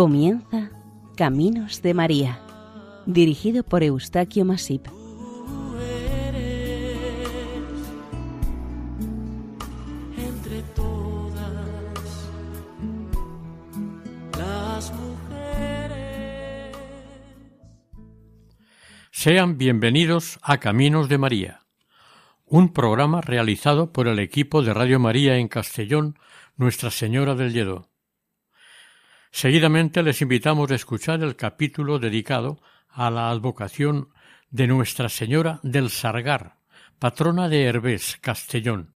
Comienza 0.00 0.70
Caminos 1.14 1.82
de 1.82 1.92
María, 1.92 2.40
dirigido 3.04 3.62
por 3.64 3.82
Eustaquio 3.82 4.46
Masip. 4.46 4.86
Entre 10.16 10.62
todas 10.74 11.52
las 14.38 14.90
mujeres. 14.94 16.76
Sean 19.10 19.58
bienvenidos 19.58 20.38
a 20.40 20.60
Caminos 20.60 21.10
de 21.10 21.18
María, 21.18 21.60
un 22.46 22.72
programa 22.72 23.20
realizado 23.20 23.92
por 23.92 24.08
el 24.08 24.18
equipo 24.18 24.62
de 24.62 24.72
Radio 24.72 24.98
María 24.98 25.36
en 25.36 25.48
Castellón, 25.48 26.18
Nuestra 26.56 26.90
Señora 26.90 27.34
del 27.34 27.52
Lledó. 27.52 27.89
Seguidamente 29.30 30.02
les 30.02 30.20
invitamos 30.22 30.70
a 30.70 30.74
escuchar 30.74 31.22
el 31.22 31.36
capítulo 31.36 31.98
dedicado 31.98 32.60
a 32.88 33.10
la 33.10 33.30
advocación 33.30 34.08
de 34.50 34.66
Nuestra 34.66 35.08
Señora 35.08 35.60
del 35.62 35.90
Sargar, 35.90 36.56
patrona 36.98 37.48
de 37.48 37.62
Herbés, 37.64 38.18
Castellón. 38.20 38.94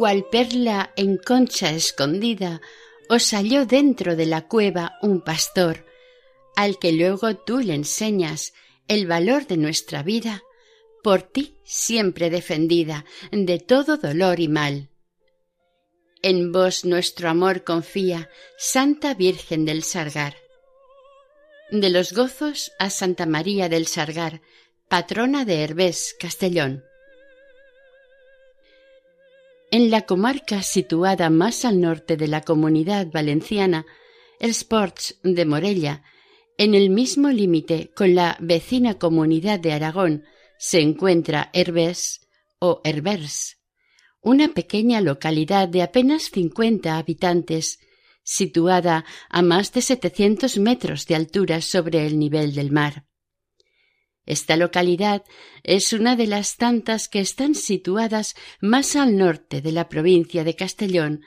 Cual 0.00 0.24
perla 0.30 0.94
en 0.96 1.18
concha 1.18 1.72
escondida, 1.72 2.62
os 3.10 3.34
halló 3.34 3.66
dentro 3.66 4.16
de 4.16 4.24
la 4.24 4.48
cueva 4.48 4.96
un 5.02 5.20
pastor, 5.20 5.84
al 6.56 6.78
que 6.78 6.92
luego 6.92 7.36
tú 7.36 7.58
le 7.58 7.74
enseñas 7.74 8.54
el 8.88 9.06
valor 9.06 9.46
de 9.46 9.58
nuestra 9.58 10.02
vida, 10.02 10.42
por 11.02 11.20
ti 11.20 11.58
siempre 11.64 12.30
defendida 12.30 13.04
de 13.30 13.58
todo 13.58 13.98
dolor 13.98 14.40
y 14.40 14.48
mal. 14.48 14.88
En 16.22 16.50
vos 16.50 16.86
nuestro 16.86 17.28
amor 17.28 17.62
confía, 17.62 18.30
Santa 18.56 19.12
Virgen 19.12 19.66
del 19.66 19.82
Sargar. 19.82 20.34
De 21.70 21.90
los 21.90 22.14
gozos 22.14 22.72
a 22.78 22.88
Santa 22.88 23.26
María 23.26 23.68
del 23.68 23.86
Sargar, 23.86 24.40
patrona 24.88 25.44
de 25.44 25.62
Herbés, 25.62 26.16
Castellón. 26.18 26.84
En 29.72 29.90
la 29.90 30.02
comarca 30.02 30.62
situada 30.62 31.30
más 31.30 31.64
al 31.64 31.80
norte 31.80 32.16
de 32.16 32.26
la 32.26 32.40
comunidad 32.40 33.06
valenciana, 33.12 33.86
el 34.40 34.50
Sports 34.50 35.20
de 35.22 35.44
Morella, 35.44 36.02
en 36.58 36.74
el 36.74 36.90
mismo 36.90 37.28
límite 37.28 37.92
con 37.94 38.16
la 38.16 38.36
vecina 38.40 38.98
comunidad 38.98 39.60
de 39.60 39.72
Aragón, 39.72 40.24
se 40.58 40.80
encuentra 40.80 41.50
Herbés 41.52 42.28
o 42.58 42.80
Herbers, 42.82 43.58
una 44.20 44.48
pequeña 44.48 45.00
localidad 45.00 45.68
de 45.68 45.82
apenas 45.82 46.30
cincuenta 46.32 46.98
habitantes, 46.98 47.78
situada 48.24 49.04
a 49.28 49.40
más 49.40 49.72
de 49.72 49.82
setecientos 49.82 50.58
metros 50.58 51.06
de 51.06 51.14
altura 51.14 51.60
sobre 51.60 52.06
el 52.06 52.18
nivel 52.18 52.54
del 52.54 52.72
mar. 52.72 53.06
Esta 54.30 54.56
localidad 54.56 55.24
es 55.64 55.92
una 55.92 56.14
de 56.14 56.28
las 56.28 56.56
tantas 56.56 57.08
que 57.08 57.18
están 57.18 57.56
situadas 57.56 58.36
más 58.60 58.94
al 58.94 59.16
norte 59.16 59.60
de 59.60 59.72
la 59.72 59.88
provincia 59.88 60.44
de 60.44 60.54
Castellón 60.54 61.22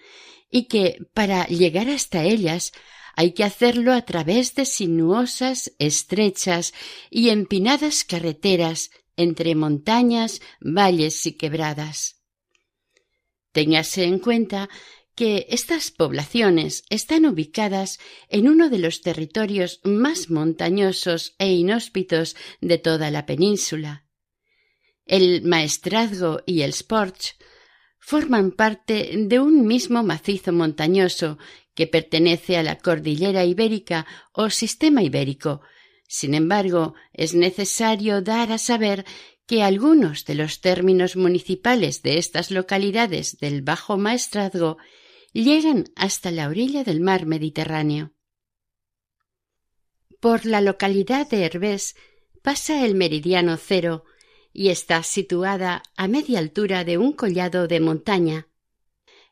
y 0.49 0.69
que, 0.69 0.99
para 1.13 1.45
llegar 1.47 1.89
hasta 1.89 2.23
ellas, 2.23 2.71
hay 3.17 3.33
que 3.33 3.43
hacerlo 3.43 3.91
a 3.91 4.03
través 4.03 4.55
de 4.55 4.63
sinuosas, 4.63 5.73
estrechas 5.79 6.73
y 7.09 7.27
empinadas 7.27 8.05
carreteras 8.05 8.89
entre 9.17 9.53
montañas, 9.53 10.39
valles 10.61 11.25
y 11.25 11.33
quebradas. 11.33 12.21
Téngase 13.51 14.05
en 14.05 14.19
cuenta 14.19 14.69
que 15.15 15.45
estas 15.49 15.91
poblaciones 15.91 16.83
están 16.89 17.25
ubicadas 17.25 17.99
en 18.29 18.47
uno 18.47 18.69
de 18.69 18.79
los 18.79 19.01
territorios 19.01 19.79
más 19.83 20.29
montañosos 20.29 21.35
e 21.37 21.51
inhóspitos 21.51 22.35
de 22.61 22.77
toda 22.77 23.11
la 23.11 23.25
península. 23.25 24.05
El 25.05 25.43
Maestrazgo 25.43 26.41
y 26.45 26.61
el 26.61 26.71
Sporch 26.71 27.35
forman 27.99 28.51
parte 28.51 29.13
de 29.15 29.39
un 29.39 29.67
mismo 29.67 30.03
macizo 30.03 30.51
montañoso 30.51 31.37
que 31.75 31.87
pertenece 31.87 32.57
a 32.57 32.63
la 32.63 32.77
cordillera 32.77 33.45
ibérica 33.45 34.05
o 34.33 34.49
sistema 34.49 35.03
ibérico. 35.03 35.61
Sin 36.07 36.33
embargo, 36.33 36.93
es 37.13 37.33
necesario 37.33 38.21
dar 38.21 38.51
a 38.51 38.57
saber 38.57 39.05
que 39.45 39.63
algunos 39.63 40.25
de 40.25 40.35
los 40.35 40.61
términos 40.61 41.15
municipales 41.15 42.01
de 42.01 42.17
estas 42.17 42.51
localidades 42.51 43.37
del 43.39 43.61
Bajo 43.61 43.97
Maestrazgo 43.97 44.77
llegan 45.41 45.85
hasta 45.95 46.31
la 46.31 46.47
orilla 46.47 46.83
del 46.83 47.01
mar 47.01 47.25
Mediterráneo. 47.25 48.13
Por 50.19 50.45
la 50.45 50.61
localidad 50.61 51.29
de 51.29 51.43
Herbés 51.43 51.95
pasa 52.41 52.85
el 52.85 52.95
meridiano 52.95 53.57
cero 53.57 54.05
y 54.53 54.69
está 54.69 55.01
situada 55.03 55.83
a 55.97 56.07
media 56.07 56.39
altura 56.39 56.83
de 56.83 56.97
un 56.97 57.13
collado 57.13 57.67
de 57.67 57.79
montaña, 57.79 58.47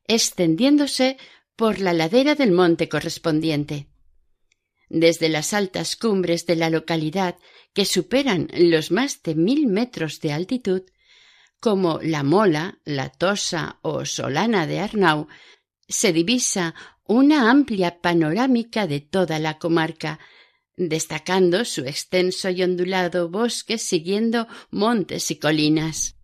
extendiéndose 0.08 1.18
por 1.56 1.80
la 1.80 1.94
ladera 1.94 2.36
del 2.36 2.52
monte 2.52 2.90
correspondiente. 2.90 3.88
Desde 4.90 5.30
las 5.30 5.54
altas 5.54 5.96
cumbres 5.96 6.46
de 6.48 6.56
la 6.56 6.70
localidad, 6.70 7.38
que 7.74 7.86
superan 7.86 8.50
los 8.54 8.92
más 8.92 9.22
de 9.24 9.36
mil 9.36 9.68
metros 9.68 10.20
de 10.20 10.34
altitud, 10.34 10.82
como 11.60 12.00
la 12.02 12.24
Mola, 12.24 12.80
la 12.84 13.10
Tosa 13.10 13.80
o 13.84 14.04
Solana 14.04 14.68
de 14.68 14.80
Arnau, 14.80 15.28
se 15.92 16.14
divisa 16.14 16.74
una 17.06 17.52
amplia 17.52 18.00
panorámica 18.00 18.88
de 18.88 19.02
toda 19.02 19.40
la 19.40 19.60
comarca, 19.60 20.20
destacando 20.78 21.66
su 21.66 21.82
extenso 21.82 22.50
y 22.50 22.64
ondulado 22.64 23.30
bosque 23.30 23.78
siguiendo 23.78 24.48
montes 24.70 25.30
y 25.30 25.38
colinas. 25.38 26.16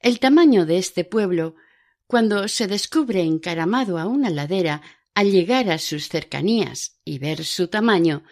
El 0.00 0.20
tamaño 0.20 0.66
de 0.66 0.78
este 0.78 1.04
pueblo, 1.04 1.56
cuando 2.06 2.48
se 2.48 2.66
descubre 2.66 3.22
encaramado 3.22 3.98
a 3.98 4.06
una 4.06 4.30
ladera 4.30 4.82
al 5.14 5.30
llegar 5.30 5.70
a 5.70 5.78
sus 5.78 6.08
cercanías 6.08 7.00
y 7.04 7.18
ver 7.18 7.44
su 7.44 7.68
tamaño, 7.68 8.24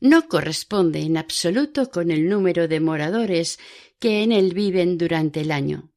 no 0.00 0.28
corresponde 0.28 1.00
en 1.00 1.16
absoluto 1.16 1.90
con 1.90 2.10
el 2.10 2.28
número 2.28 2.68
de 2.68 2.80
moradores 2.80 3.58
que 3.98 4.22
en 4.22 4.32
él 4.32 4.52
viven 4.52 4.98
durante 4.98 5.40
el 5.40 5.52
año. 5.52 5.92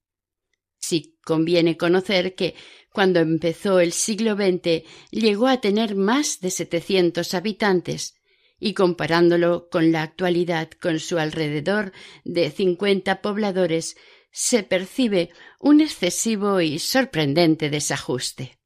Sí 0.80 1.20
conviene 1.24 1.78
conocer 1.78 2.36
que 2.36 2.56
cuando 2.92 3.20
empezó 3.20 3.80
el 3.80 3.94
siglo 3.94 4.36
XX 4.36 4.84
llegó 5.12 5.48
a 5.48 5.62
tener 5.62 5.96
más 5.96 6.40
de 6.40 6.52
setecientos 6.52 7.34
habitantes, 7.34 8.16
y 8.60 8.74
comparándolo 8.74 9.70
con 9.70 9.92
la 9.92 10.04
actualidad 10.04 10.70
con 10.72 11.00
su 11.00 11.18
alrededor 11.18 11.94
de 12.26 12.52
cincuenta 12.52 13.22
pobladores, 13.22 13.96
se 14.32 14.64
percibe 14.64 15.32
un 15.60 15.82
excesivo 15.82 16.62
y 16.62 16.80
sorprendente 16.80 17.70
desajuste. 17.70 18.60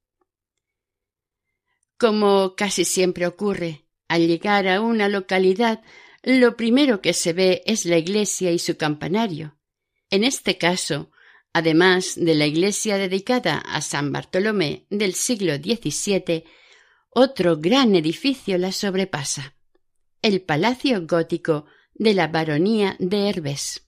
Como 1.98 2.56
casi 2.56 2.86
siempre 2.86 3.28
ocurre, 3.28 3.86
al 4.08 4.28
llegar 4.28 4.68
a 4.68 4.82
una 4.82 5.08
localidad, 5.10 5.82
lo 6.22 6.58
primero 6.58 7.02
que 7.02 7.14
se 7.14 7.34
ve 7.34 7.64
es 7.66 7.86
la 7.86 7.98
iglesia 7.98 8.52
y 8.52 8.60
su 8.60 8.78
campanario. 8.78 9.58
En 10.10 10.24
este 10.24 10.58
caso, 10.58 11.12
Además 11.54 12.16
de 12.16 12.34
la 12.34 12.48
iglesia 12.48 12.98
dedicada 12.98 13.60
a 13.60 13.82
San 13.82 14.12
Bartolomé 14.12 14.88
del 14.90 15.14
siglo 15.14 15.56
XVII, 15.56 16.46
otro 17.12 17.58
gran 17.58 17.94
edificio 17.94 18.58
la 18.58 18.72
sobrepasa, 18.72 19.56
el 20.24 20.42
Palacio 20.42 21.06
Gótico 21.06 21.68
de 21.94 22.16
la 22.16 22.28
Baronía 22.28 22.96
de 22.98 23.30
Herbés. 23.30 23.88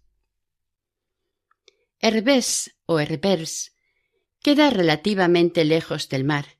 Herbés 2.00 2.76
o 2.86 3.00
Herbers 3.00 3.74
queda 4.44 4.70
relativamente 4.70 5.66
lejos 5.66 6.08
del 6.08 6.24
mar. 6.24 6.60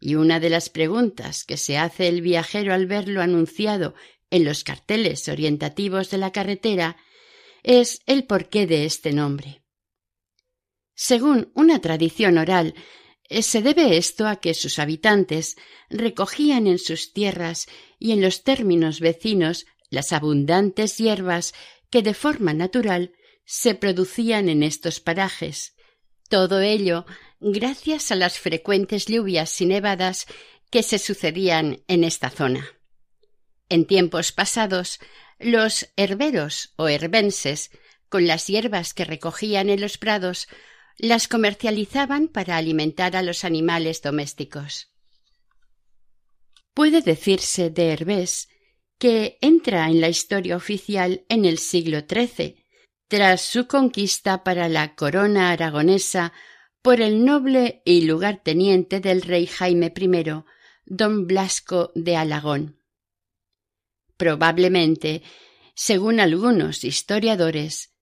Y 0.00 0.14
una 0.14 0.40
de 0.40 0.48
las 0.48 0.70
preguntas 0.70 1.44
que 1.44 1.58
se 1.58 1.76
hace 1.76 2.08
el 2.08 2.22
viajero 2.22 2.72
al 2.72 2.86
verlo 2.86 3.20
anunciado 3.20 3.94
en 4.30 4.44
los 4.44 4.64
carteles 4.64 5.28
orientativos 5.28 6.10
de 6.10 6.16
la 6.16 6.32
carretera 6.32 6.96
es 7.62 8.00
el 8.06 8.24
porqué 8.24 8.66
de 8.66 8.86
este 8.86 9.12
nombre. 9.12 9.63
Según 10.94 11.50
una 11.54 11.80
tradición 11.80 12.38
oral, 12.38 12.74
eh, 13.28 13.42
se 13.42 13.62
debe 13.62 13.96
esto 13.96 14.26
a 14.26 14.36
que 14.36 14.54
sus 14.54 14.78
habitantes 14.78 15.56
recogían 15.90 16.66
en 16.66 16.78
sus 16.78 17.12
tierras 17.12 17.66
y 17.98 18.12
en 18.12 18.20
los 18.20 18.44
términos 18.44 19.00
vecinos 19.00 19.66
las 19.90 20.12
abundantes 20.12 20.98
hierbas 20.98 21.54
que 21.90 22.02
de 22.02 22.14
forma 22.14 22.54
natural 22.54 23.12
se 23.44 23.74
producían 23.74 24.48
en 24.48 24.62
estos 24.62 25.00
parajes. 25.00 25.74
Todo 26.28 26.60
ello 26.60 27.06
gracias 27.40 28.10
a 28.10 28.16
las 28.16 28.38
frecuentes 28.38 29.06
lluvias 29.06 29.60
y 29.60 29.66
nevadas 29.66 30.26
que 30.70 30.82
se 30.82 30.98
sucedían 30.98 31.82
en 31.88 32.04
esta 32.04 32.30
zona. 32.30 32.66
En 33.68 33.86
tiempos 33.86 34.32
pasados, 34.32 34.98
los 35.38 35.88
herberos 35.96 36.72
o 36.76 36.88
herbenses, 36.88 37.70
con 38.08 38.26
las 38.26 38.46
hierbas 38.46 38.94
que 38.94 39.04
recogían 39.04 39.70
en 39.70 39.80
los 39.80 39.98
prados, 39.98 40.48
las 40.96 41.28
comercializaban 41.28 42.28
para 42.28 42.56
alimentar 42.56 43.16
a 43.16 43.22
los 43.22 43.44
animales 43.44 44.02
domésticos. 44.02 44.92
Puede 46.72 47.02
decirse 47.02 47.70
de 47.70 47.92
Herbés 47.92 48.48
que 48.98 49.38
entra 49.40 49.88
en 49.88 50.00
la 50.00 50.08
historia 50.08 50.56
oficial 50.56 51.24
en 51.28 51.44
el 51.44 51.58
siglo 51.58 52.00
XIII, 52.00 52.64
tras 53.08 53.42
su 53.42 53.66
conquista 53.66 54.44
para 54.44 54.68
la 54.68 54.94
corona 54.94 55.50
aragonesa 55.50 56.32
por 56.82 57.00
el 57.00 57.24
noble 57.24 57.82
y 57.84 58.02
lugarteniente 58.02 59.00
del 59.00 59.22
rey 59.22 59.46
Jaime 59.46 59.92
I, 59.96 60.24
don 60.86 61.26
Blasco 61.26 61.92
de 61.94 62.16
Alagón. 62.16 62.80
Probablemente, 64.16 65.22
según 65.74 66.20
algunos 66.20 66.84
historiadores, 66.84 67.93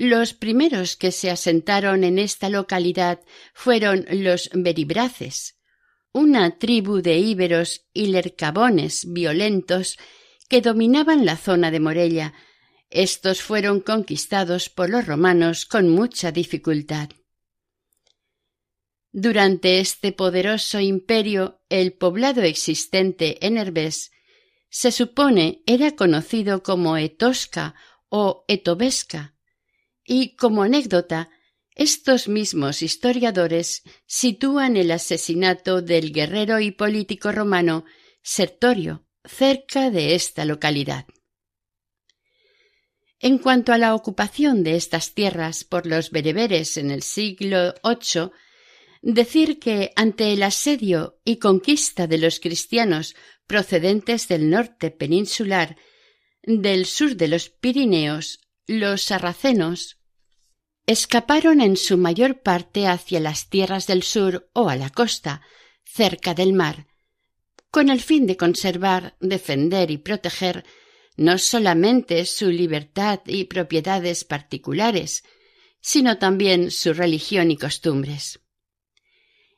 los 0.00 0.32
primeros 0.32 0.96
que 0.96 1.12
se 1.12 1.30
asentaron 1.30 2.04
en 2.04 2.18
esta 2.18 2.48
localidad 2.48 3.20
fueron 3.52 4.06
los 4.10 4.48
beribraces, 4.54 5.58
una 6.14 6.56
tribu 6.56 7.02
de 7.02 7.18
íberos 7.18 7.84
y 7.92 8.06
lercabones 8.06 9.12
violentos 9.12 9.98
que 10.48 10.62
dominaban 10.62 11.26
la 11.26 11.36
zona 11.36 11.70
de 11.70 11.80
Morella. 11.80 12.32
Estos 12.88 13.42
fueron 13.42 13.80
conquistados 13.80 14.70
por 14.70 14.88
los 14.88 15.06
romanos 15.06 15.66
con 15.66 15.90
mucha 15.90 16.32
dificultad. 16.32 17.10
Durante 19.12 19.80
este 19.80 20.12
poderoso 20.12 20.80
imperio, 20.80 21.60
el 21.68 21.92
poblado 21.92 22.40
existente 22.40 23.44
en 23.46 23.58
Herbés 23.58 24.12
se 24.70 24.92
supone 24.92 25.62
era 25.66 25.94
conocido 25.94 26.62
como 26.62 26.96
Etosca 26.96 27.74
o 28.08 28.46
Etobesca, 28.48 29.34
y 30.12 30.34
como 30.34 30.64
anécdota, 30.64 31.30
estos 31.76 32.26
mismos 32.26 32.82
historiadores 32.82 33.84
sitúan 34.06 34.76
el 34.76 34.90
asesinato 34.90 35.82
del 35.82 36.12
guerrero 36.12 36.58
y 36.58 36.72
político 36.72 37.30
romano 37.30 37.84
Sertorio 38.20 39.06
cerca 39.24 39.88
de 39.90 40.16
esta 40.16 40.44
localidad. 40.44 41.06
En 43.20 43.38
cuanto 43.38 43.72
a 43.72 43.78
la 43.78 43.94
ocupación 43.94 44.64
de 44.64 44.74
estas 44.74 45.14
tierras 45.14 45.62
por 45.62 45.86
los 45.86 46.10
bereberes 46.10 46.76
en 46.76 46.90
el 46.90 47.02
siglo 47.02 47.74
VIII, 47.84 48.32
decir 49.02 49.60
que 49.60 49.92
ante 49.94 50.32
el 50.32 50.42
asedio 50.42 51.20
y 51.24 51.36
conquista 51.36 52.08
de 52.08 52.18
los 52.18 52.40
cristianos 52.40 53.14
procedentes 53.46 54.26
del 54.26 54.50
norte 54.50 54.90
peninsular, 54.90 55.76
del 56.42 56.86
sur 56.86 57.14
de 57.14 57.28
los 57.28 57.48
Pirineos, 57.48 58.40
los 58.66 59.02
sarracenos, 59.04 59.99
escaparon 60.86 61.60
en 61.60 61.76
su 61.76 61.96
mayor 61.96 62.40
parte 62.40 62.86
hacia 62.86 63.20
las 63.20 63.48
tierras 63.48 63.86
del 63.86 64.02
sur 64.02 64.50
o 64.52 64.68
a 64.68 64.76
la 64.76 64.90
costa, 64.90 65.42
cerca 65.84 66.34
del 66.34 66.52
mar, 66.52 66.86
con 67.70 67.90
el 67.90 68.00
fin 68.00 68.26
de 68.26 68.36
conservar, 68.36 69.16
defender 69.20 69.90
y 69.90 69.98
proteger 69.98 70.64
no 71.16 71.38
solamente 71.38 72.24
su 72.26 72.50
libertad 72.50 73.20
y 73.26 73.44
propiedades 73.44 74.24
particulares, 74.24 75.22
sino 75.80 76.18
también 76.18 76.70
su 76.70 76.92
religión 76.92 77.50
y 77.50 77.56
costumbres. 77.56 78.40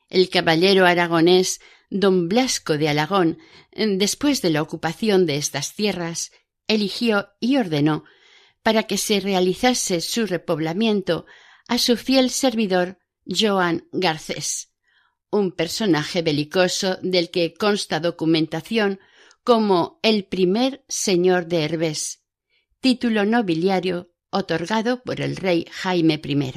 El 0.09 0.29
caballero 0.29 0.85
aragonés 0.85 1.61
don 1.89 2.27
Blasco 2.27 2.77
de 2.77 2.89
Alagón, 2.89 3.37
después 3.71 4.41
de 4.41 4.49
la 4.49 4.61
ocupación 4.61 5.25
de 5.25 5.37
estas 5.37 5.75
tierras, 5.75 6.31
eligió 6.67 7.29
y 7.39 7.57
ordenó 7.57 8.03
para 8.63 8.83
que 8.83 8.97
se 8.97 9.19
realizase 9.19 10.01
su 10.01 10.25
repoblamiento 10.25 11.25
a 11.67 11.77
su 11.77 11.97
fiel 11.97 12.29
servidor 12.29 12.97
Joan 13.25 13.87
Garcés, 13.91 14.73
un 15.29 15.51
personaje 15.51 16.21
belicoso 16.21 16.97
del 17.01 17.29
que 17.29 17.53
consta 17.53 17.99
documentación 17.99 18.99
como 19.43 19.99
el 20.01 20.25
primer 20.25 20.83
señor 20.87 21.47
de 21.47 21.65
Herbés, 21.65 22.23
título 22.79 23.25
nobiliario 23.25 24.13
otorgado 24.29 25.03
por 25.03 25.21
el 25.21 25.35
rey 25.35 25.65
Jaime 25.71 26.21
I. 26.23 26.53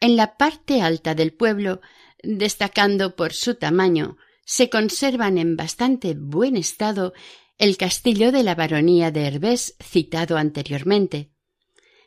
En 0.00 0.16
la 0.16 0.36
parte 0.36 0.82
alta 0.82 1.14
del 1.14 1.32
pueblo, 1.32 1.80
destacando 2.22 3.16
por 3.16 3.32
su 3.32 3.54
tamaño, 3.54 4.16
se 4.44 4.68
conservan 4.68 5.38
en 5.38 5.56
bastante 5.56 6.14
buen 6.14 6.56
estado 6.56 7.14
el 7.62 7.76
castillo 7.76 8.32
de 8.32 8.42
la 8.42 8.56
baronía 8.56 9.12
de 9.12 9.24
Herbés 9.24 9.76
citado 9.80 10.36
anteriormente. 10.36 11.30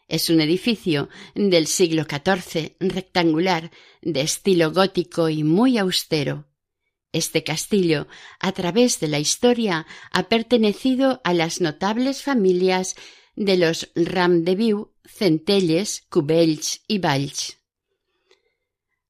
Es 0.10 0.30
un 0.30 0.42
edificio 0.42 1.07
del 1.34 1.68
siglo 1.68 2.04
XIV, 2.04 2.75
rectangular, 2.81 3.72
de 4.02 4.19
estilo 4.19 4.74
gótico 4.74 5.30
y 5.30 5.45
muy 5.45 5.78
austero. 5.78 6.50
Este 7.14 7.45
castillo, 7.45 8.09
a 8.42 8.52
través 8.52 9.00
de 9.00 9.07
la 9.07 9.19
historia, 9.19 9.88
ha 10.12 10.24
pertenecido 10.24 11.21
a 11.24 11.33
las 11.33 11.62
notables 11.62 12.21
familias 12.21 12.97
de 13.38 13.56
los 13.56 13.90
Ramdeviu, 13.95 14.92
Centelles, 15.06 16.02
Cubells 16.09 16.81
y 16.85 16.97
Valls. 16.97 17.59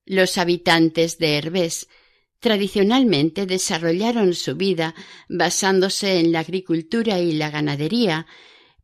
Los 0.06 0.38
habitantes 0.38 1.18
de 1.18 1.40
Herbés 1.40 1.88
tradicionalmente 2.46 3.48
desarrollaron 3.48 4.36
su 4.36 4.56
vida 4.56 4.94
basándose 5.28 6.20
en 6.20 6.32
la 6.32 6.42
agricultura 6.42 7.18
y 7.18 7.32
la 7.32 7.50
ganadería, 7.50 8.28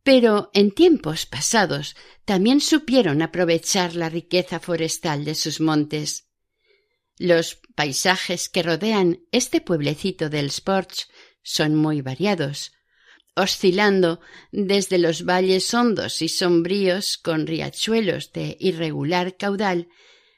pero 0.02 0.50
en 0.52 0.72
tiempos 0.72 1.26
pasados 1.26 1.94
también 2.24 2.60
supieron 2.60 3.22
aprovechar 3.22 3.94
la 3.94 4.08
riqueza 4.08 4.58
forestal 4.58 5.24
de 5.24 5.36
sus 5.36 5.60
montes. 5.60 6.26
Los 7.18 7.60
paisajes 7.76 8.48
que 8.48 8.64
rodean 8.64 9.20
este 9.30 9.60
pueblecito 9.60 10.28
del 10.28 10.46
Sporch 10.50 11.06
son 11.44 11.76
muy 11.76 12.00
variados, 12.00 12.72
oscilando 13.36 14.18
desde 14.50 14.98
los 14.98 15.24
valles 15.24 15.72
hondos 15.72 16.20
y 16.20 16.28
sombríos 16.28 17.16
con 17.16 17.46
riachuelos 17.46 18.32
de 18.32 18.56
irregular 18.58 19.36
caudal 19.36 19.86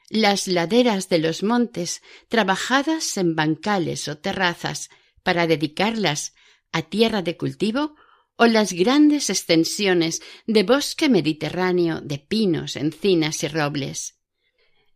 las 0.09 0.47
laderas 0.47 1.09
de 1.09 1.19
los 1.19 1.43
montes 1.43 2.01
trabajadas 2.27 3.17
en 3.17 3.35
bancales 3.35 4.07
o 4.07 4.17
terrazas 4.17 4.89
para 5.23 5.47
dedicarlas 5.47 6.33
a 6.71 6.83
tierra 6.83 7.21
de 7.21 7.37
cultivo 7.37 7.95
o 8.37 8.45
las 8.47 8.73
grandes 8.73 9.29
extensiones 9.29 10.21
de 10.45 10.63
bosque 10.63 11.09
mediterráneo 11.09 12.01
de 12.01 12.19
pinos, 12.19 12.75
encinas 12.75 13.43
y 13.43 13.47
robles. 13.47 14.19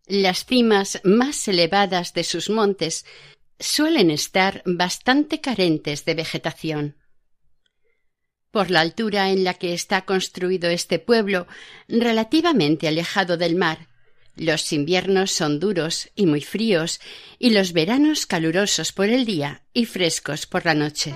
Las 0.06 0.46
cimas 0.46 1.02
más 1.04 1.48
elevadas 1.48 2.14
de 2.14 2.24
sus 2.24 2.50
montes 2.50 3.06
suelen 3.60 4.12
estar 4.12 4.64
bastante 4.66 5.42
carentes 5.42 6.06
de 6.06 6.16
vegetación. 6.16 6.98
Por 8.52 8.72
la 8.72 8.82
altura 8.82 9.30
en 9.30 9.44
la 9.44 9.54
que 9.54 9.74
está 9.74 10.06
construido 10.06 10.70
este 10.70 10.98
pueblo, 10.98 11.48
relativamente 11.88 12.88
alejado 12.88 13.38
del 13.38 13.56
mar, 13.56 13.88
los 14.36 14.72
inviernos 14.74 15.32
son 15.32 15.60
duros 15.60 16.10
y 16.16 16.26
muy 16.26 16.42
fríos 16.42 17.00
y 17.38 17.52
los 17.52 17.74
veranos 17.74 18.26
calurosos 18.26 18.92
por 18.92 19.10
el 19.10 19.26
día 19.26 19.64
y 19.74 19.86
frescos 19.86 20.46
por 20.46 20.66
la 20.66 20.74
noche. 20.74 21.16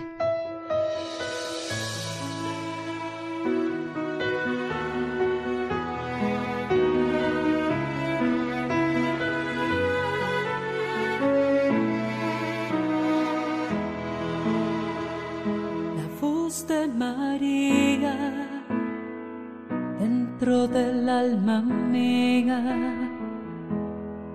Alma 21.20 21.62
mía 21.62 22.62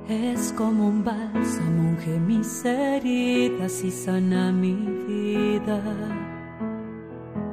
Es 0.08 0.52
como 0.56 0.88
un 0.88 1.04
bálsamo, 1.04 1.90
unge 1.90 2.18
mis 2.18 2.64
heridas 2.64 3.85
y 3.85 3.90
sana 3.90 4.52
mi 4.52 4.75
vida. 5.06 5.82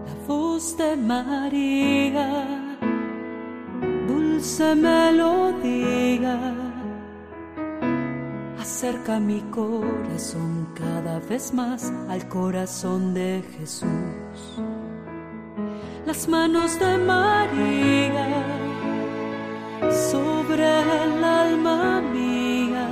La 0.07 0.15
voz 0.27 0.77
de 0.77 0.95
María, 0.95 2.29
dulce 4.07 4.73
melodía, 4.75 6.37
acerca 8.57 9.19
mi 9.19 9.41
corazón 9.51 10.67
cada 10.75 11.19
vez 11.19 11.53
más 11.53 11.91
al 12.07 12.27
corazón 12.29 13.13
de 13.13 13.43
Jesús. 13.57 14.39
Las 16.05 16.29
manos 16.29 16.79
de 16.79 16.97
María 16.99 18.54
el 20.65 21.23
alma 21.23 22.01
mía, 22.01 22.89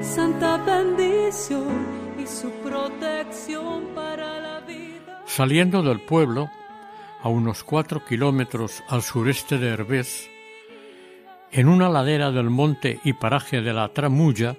santa 0.00 0.58
bendición 0.58 1.86
y 2.18 2.26
su 2.26 2.50
protección 2.62 3.86
para 3.94 4.40
la 4.40 4.60
vida. 4.60 5.22
Saliendo 5.26 5.82
del 5.82 6.00
pueblo, 6.00 6.50
a 7.22 7.28
unos 7.28 7.64
cuatro 7.64 8.04
kilómetros 8.04 8.82
al 8.88 9.02
sureste 9.02 9.58
de 9.58 9.68
Herbés, 9.68 10.28
en 11.50 11.68
una 11.68 11.88
ladera 11.88 12.30
del 12.30 12.50
monte 12.50 13.00
y 13.04 13.12
paraje 13.12 13.60
de 13.60 13.72
la 13.72 13.88
Tramulla, 13.88 14.56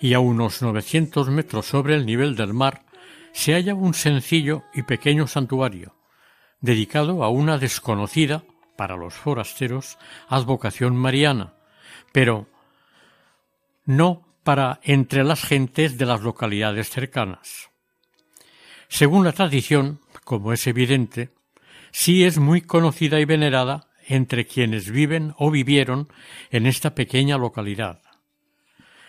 y 0.00 0.14
a 0.14 0.20
unos 0.20 0.60
900 0.60 1.28
metros 1.28 1.66
sobre 1.66 1.94
el 1.94 2.04
nivel 2.04 2.36
del 2.36 2.52
mar, 2.52 2.84
se 3.32 3.54
halla 3.54 3.74
un 3.74 3.94
sencillo 3.94 4.64
y 4.74 4.82
pequeño 4.82 5.26
santuario, 5.26 5.96
dedicado 6.60 7.24
a 7.24 7.30
una 7.30 7.58
desconocida 7.58 8.44
para 8.76 8.96
los 8.96 9.14
forasteros 9.14 9.98
advocación 10.28 10.96
mariana, 10.96 11.54
pero 12.12 12.48
no 13.84 14.26
para 14.42 14.80
entre 14.82 15.24
las 15.24 15.42
gentes 15.42 15.98
de 15.98 16.06
las 16.06 16.20
localidades 16.20 16.90
cercanas. 16.90 17.70
Según 18.88 19.24
la 19.24 19.32
tradición, 19.32 20.00
como 20.24 20.52
es 20.52 20.66
evidente, 20.66 21.30
sí 21.90 22.24
es 22.24 22.38
muy 22.38 22.60
conocida 22.60 23.20
y 23.20 23.24
venerada 23.24 23.88
entre 24.06 24.46
quienes 24.46 24.90
viven 24.90 25.34
o 25.38 25.50
vivieron 25.50 26.08
en 26.50 26.66
esta 26.66 26.94
pequeña 26.94 27.38
localidad. 27.38 28.02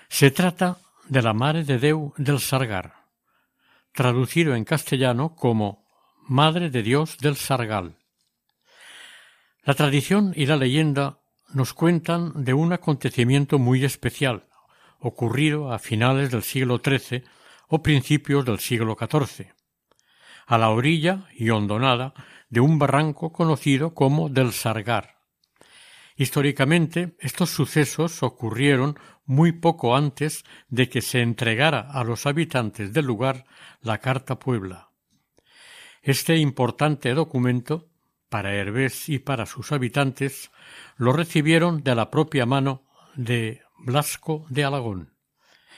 Se 0.07 0.31
trata 0.31 0.77
de 1.07 1.21
la 1.21 1.33
Mare 1.33 1.63
de 1.63 1.77
Deu 1.77 2.13
del 2.17 2.39
Sargar, 2.39 3.05
traducido 3.91 4.55
en 4.55 4.63
castellano 4.63 5.35
como 5.35 5.85
Madre 6.27 6.69
de 6.69 6.81
Dios 6.81 7.17
del 7.17 7.35
Sargal. 7.35 7.97
La 9.65 9.73
tradición 9.73 10.31
y 10.35 10.45
la 10.45 10.57
leyenda 10.57 11.21
nos 11.51 11.73
cuentan 11.73 12.43
de 12.43 12.53
un 12.53 12.71
acontecimiento 12.71 13.57
muy 13.57 13.83
especial, 13.83 14.45
ocurrido 14.99 15.73
a 15.73 15.79
finales 15.79 16.29
del 16.29 16.43
siglo 16.43 16.79
XIII 16.85 17.23
o 17.69 17.81
principios 17.81 18.45
del 18.45 18.59
siglo 18.59 18.95
XIV, 18.95 19.47
a 20.45 20.59
la 20.59 20.69
orilla 20.69 21.27
y 21.33 21.49
hondonada 21.49 22.13
de 22.47 22.59
un 22.59 22.77
barranco 22.77 23.31
conocido 23.31 23.95
como 23.95 24.29
del 24.29 24.53
Sargar. 24.53 25.15
Históricamente, 26.15 27.15
estos 27.19 27.49
sucesos 27.49 28.21
ocurrieron 28.21 28.99
muy 29.25 29.51
poco 29.51 29.95
antes 29.95 30.43
de 30.67 30.89
que 30.89 31.01
se 31.01 31.23
entregara 31.23 31.79
a 31.79 32.03
los 32.03 32.27
habitantes 32.27 32.93
del 32.93 33.05
lugar 33.07 33.45
la 33.81 33.97
Carta 33.97 34.37
Puebla. 34.37 34.91
Este 36.03 36.37
importante 36.37 37.15
documento 37.15 37.89
para 38.29 38.53
Herbés 38.53 39.09
y 39.09 39.19
para 39.19 39.45
sus 39.45 39.71
habitantes, 39.71 40.51
lo 40.97 41.13
recibieron 41.13 41.83
de 41.83 41.95
la 41.95 42.09
propia 42.11 42.45
mano 42.45 42.83
de 43.15 43.61
Blasco 43.77 44.45
de 44.49 44.63
Alagón, 44.63 45.15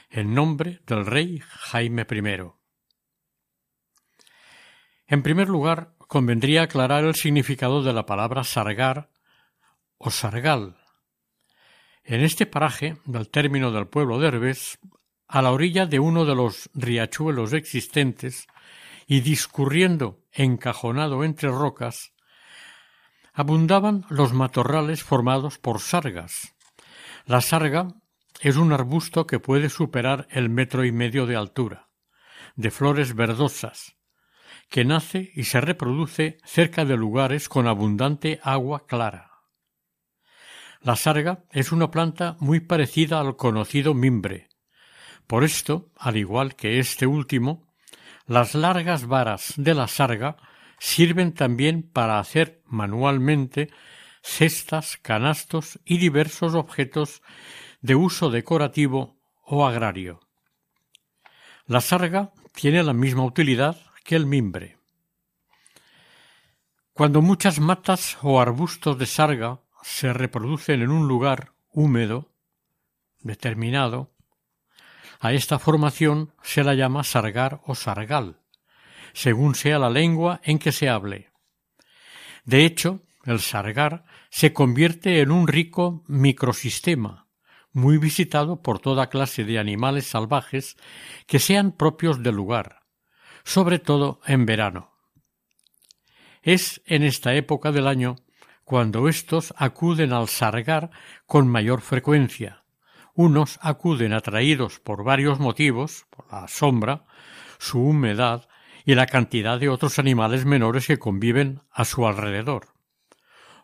en 0.10 0.34
nombre 0.34 0.82
del 0.88 1.06
rey 1.06 1.40
Jaime 1.40 2.06
I. 2.10 2.52
En 5.08 5.24
primer 5.24 5.48
lugar, 5.48 5.96
convendría 6.08 6.64
aclarar 6.64 7.04
el 7.04 7.16
significado 7.16 7.84
de 7.84 7.94
la 7.94 8.06
palabra 8.06 8.44
sargar 8.44 9.10
o 9.98 10.12
sargal. 10.12 10.78
En 12.04 12.22
este 12.22 12.46
paraje, 12.46 12.98
del 13.06 13.30
término 13.30 13.72
del 13.72 13.88
pueblo 13.88 14.20
de 14.20 14.28
Herbés, 14.28 14.80
a 15.28 15.42
la 15.42 15.52
orilla 15.52 15.86
de 15.86 16.00
uno 16.00 16.26
de 16.26 16.36
los 16.36 16.70
riachuelos 16.74 17.54
existentes 17.54 18.48
y 19.08 19.22
discurriendo 19.22 20.24
encajonado 20.32 21.24
entre 21.24 21.50
rocas, 21.50 22.14
abundaban 23.38 24.04
los 24.10 24.34
matorrales 24.34 25.04
formados 25.04 25.60
por 25.60 25.80
sargas. 25.80 26.56
La 27.28 27.40
sarga 27.42 27.90
es 28.42 28.58
un 28.58 28.74
arbusto 28.74 29.28
que 29.28 29.40
puede 29.40 29.70
superar 29.70 30.28
el 30.32 30.50
metro 30.50 30.84
y 30.84 30.92
medio 30.92 31.28
de 31.28 31.36
altura, 31.36 31.88
de 32.56 32.72
flores 32.72 33.14
verdosas, 33.14 33.96
que 34.70 34.86
nace 34.86 35.32
y 35.36 35.44
se 35.44 35.62
reproduce 35.62 36.40
cerca 36.46 36.84
de 36.84 36.98
lugares 36.98 37.48
con 37.48 37.68
abundante 37.68 38.40
agua 38.42 38.88
clara. 38.88 39.30
La 40.82 40.96
sarga 40.96 41.44
es 41.52 41.72
una 41.72 41.92
planta 41.92 42.38
muy 42.40 42.60
parecida 42.60 43.20
al 43.20 43.36
conocido 43.36 43.94
mimbre. 43.94 44.50
Por 45.28 45.44
esto, 45.44 45.92
al 45.96 46.18
igual 46.18 46.56
que 46.56 46.80
este 46.80 47.06
último, 47.06 47.68
las 48.26 48.56
largas 48.56 49.06
varas 49.06 49.54
de 49.58 49.76
la 49.76 49.88
sarga 49.88 50.38
sirven 50.80 51.34
también 51.34 51.84
para 51.84 52.20
hacer 52.20 52.62
manualmente 52.66 53.70
cestas, 54.22 54.98
canastos 54.98 55.80
y 55.86 55.98
diversos 55.98 56.54
objetos 56.54 57.22
de 57.82 57.96
uso 57.96 58.30
decorativo 58.30 59.18
o 59.44 59.66
agrario. 59.66 60.20
La 61.66 61.82
sarga 61.82 62.32
tiene 62.54 62.84
la 62.84 62.94
misma 62.94 63.24
utilidad 63.24 63.78
que 64.04 64.16
el 64.16 64.26
mimbre. 64.26 64.78
Cuando 66.94 67.22
muchas 67.22 67.60
matas 67.60 68.18
o 68.22 68.42
arbustos 68.42 68.98
de 68.98 69.06
sarga 69.06 69.60
se 69.84 70.14
reproducen 70.14 70.82
en 70.82 70.90
un 70.90 71.08
lugar 71.08 71.54
húmedo 71.72 72.32
determinado, 73.20 74.12
a 75.20 75.34
esta 75.34 75.60
formación 75.60 76.34
se 76.42 76.64
la 76.64 76.74
llama 76.74 77.04
sargar 77.04 77.62
o 77.66 77.76
sargal 77.76 78.40
según 79.18 79.56
sea 79.56 79.80
la 79.80 79.90
lengua 79.90 80.42
en 80.44 80.60
que 80.60 80.72
se 80.72 80.90
hable. 80.90 81.32
De 82.46 82.66
hecho, 82.66 83.02
el 83.26 83.40
sargar 83.40 84.06
se 84.30 84.54
convierte 84.54 85.22
en 85.22 85.32
un 85.32 85.48
rico 85.48 86.04
microsistema, 86.06 87.26
muy 87.72 87.98
visitado 87.98 88.62
por 88.62 88.78
toda 88.78 89.10
clase 89.10 89.44
de 89.44 89.58
animales 89.58 90.06
salvajes 90.06 90.78
que 91.26 91.40
sean 91.40 91.72
propios 91.72 92.22
del 92.22 92.36
lugar, 92.36 92.84
sobre 93.44 93.80
todo 93.80 94.22
en 94.28 94.46
verano. 94.46 94.94
Es 96.44 96.84
en 96.86 97.02
esta 97.02 97.34
época 97.34 97.72
del 97.72 97.88
año 97.88 98.18
cuando 98.66 99.10
éstos 99.10 99.52
acuden 99.58 100.14
al 100.14 100.28
sargar 100.28 100.92
con 101.26 101.48
mayor 101.48 101.82
frecuencia. 101.82 102.66
Unos 103.16 103.58
acuden 103.64 104.14
atraídos 104.14 104.80
por 104.80 105.04
varios 105.04 105.40
motivos, 105.40 106.06
por 106.12 106.32
la 106.32 106.48
sombra, 106.48 107.06
su 107.58 107.82
humedad 107.82 108.48
y 108.88 108.96
la 108.96 109.06
cantidad 109.06 109.60
de 109.60 109.68
otros 109.68 110.00
animales 110.00 110.46
menores 110.46 110.88
que 110.88 110.98
conviven 110.98 111.60
a 111.72 111.84
su 111.84 112.08
alrededor. 112.08 112.70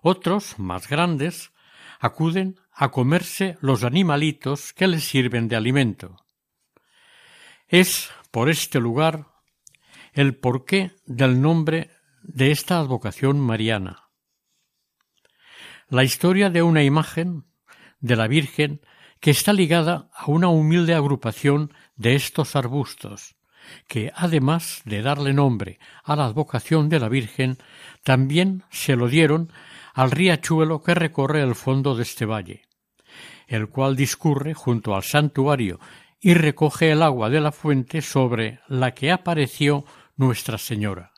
Otros, 0.01 0.60
más 0.60 0.89
grandes, 0.89 1.53
acuden 2.01 2.60
a 2.74 2.92
comerse 2.92 3.58
los 3.62 3.86
animalitos 3.86 4.74
que 4.74 4.86
les 4.86 5.06
sirven 5.06 5.48
de 5.48 5.56
alimento. 5.56 6.18
Es 7.70 8.12
por 8.32 8.50
este 8.50 8.82
lugar 8.82 9.27
el 10.12 10.36
porqué 10.36 10.92
del 11.06 11.42
nombre 11.42 11.89
de 12.22 12.51
esta 12.51 12.77
advocación 12.77 13.39
mariana. 13.39 14.10
La 15.88 16.03
historia 16.03 16.50
de 16.50 16.63
una 16.63 16.84
imagen 16.84 17.46
de 18.01 18.18
la 18.18 18.27
Virgen 18.27 18.82
que 19.22 19.32
está 19.32 19.53
ligada 19.53 20.10
a 20.13 20.25
una 20.30 20.50
humilde 20.50 20.94
agrupación 20.94 21.74
de 21.96 22.15
estos 22.15 22.58
arbustos, 22.58 23.38
que 23.88 24.12
además 24.15 24.82
de 24.86 25.01
darle 25.01 25.34
nombre 25.34 25.80
a 26.03 26.15
la 26.15 26.25
advocación 26.25 26.89
de 26.89 27.00
la 27.00 27.10
Virgen, 27.10 27.58
también 28.03 28.63
se 28.70 28.96
lo 28.96 29.08
dieron 29.08 29.51
al 29.94 30.12
riachuelo 30.12 30.82
que 30.82 30.96
recorre 30.96 31.42
el 31.42 31.56
fondo 31.56 31.96
de 31.96 32.03
este 32.03 32.25
valle, 32.25 32.63
el 33.48 33.70
cual 33.70 33.96
discurre 33.96 34.53
junto 34.53 34.96
al 34.96 35.03
santuario 35.03 35.80
y 36.20 36.34
recoge 36.34 36.92
el 36.92 37.03
agua 37.03 37.30
de 37.30 37.42
la 37.42 37.51
fuente 37.51 38.01
sobre 38.01 38.60
la 38.68 38.94
que 38.94 39.12
apareció 39.12 39.86
Nuestra 40.15 40.58
Señora. 40.58 41.12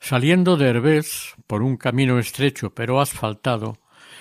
Saliendo 0.00 0.56
de 0.56 0.68
Herbés, 0.68 1.34
por 1.46 1.62
un 1.62 1.76
camino 1.76 2.18
estrecho 2.18 2.74
pero 2.74 3.00
asfaltado, 3.00 3.78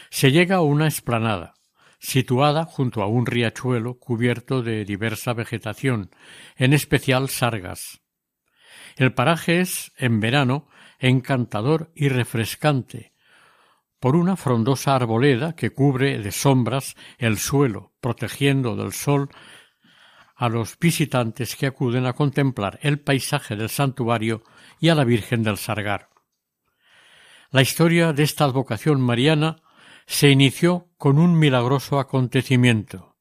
se 0.09 0.31
llega 0.31 0.57
a 0.57 0.61
una 0.61 0.87
esplanada, 0.87 1.54
situada 2.05 2.65
junto 2.65 3.01
a 3.01 3.07
un 3.07 3.25
riachuelo 3.25 3.97
cubierto 3.97 4.62
de 4.62 4.85
diversa 4.85 5.33
vegetación, 5.33 6.12
en 6.55 6.74
especial 6.74 7.29
sargas. 7.29 8.01
El 8.95 9.13
paraje 9.13 9.59
es, 9.59 9.91
en 9.97 10.19
verano, 10.19 10.67
encantador 11.00 11.91
y 11.95 12.09
refrescante, 12.09 13.13
por 14.00 14.15
una 14.15 14.35
frondosa 14.35 14.95
arboleda 14.95 15.55
que 15.55 15.71
cubre 15.71 16.19
de 16.19 16.31
sombras 16.31 16.95
el 17.17 17.38
suelo, 17.39 17.93
protegiendo 18.01 18.75
del 18.75 18.93
sol 18.93 19.29
a 20.35 20.47
los 20.47 20.77
visitantes 20.77 21.55
que 21.55 21.65
acuden 21.65 22.05
a 22.05 22.13
contemplar 22.13 22.77
el 22.83 23.00
paisaje 23.00 23.55
del 23.55 23.69
santuario 23.69 24.43
y 24.79 24.89
a 24.89 24.95
la 24.95 25.05
Virgen 25.05 25.43
del 25.43 25.57
Sargar. 25.57 26.09
La 27.50 27.62
historia 27.62 28.13
de 28.13 28.24
esta 28.24 28.43
advocación 28.43 29.01
mariana 29.01 29.57
se 30.05 30.29
inició 30.29 30.89
con 31.05 31.19
un 31.19 31.38
milagroso 31.38 32.00
acontecimiento, 32.00 33.15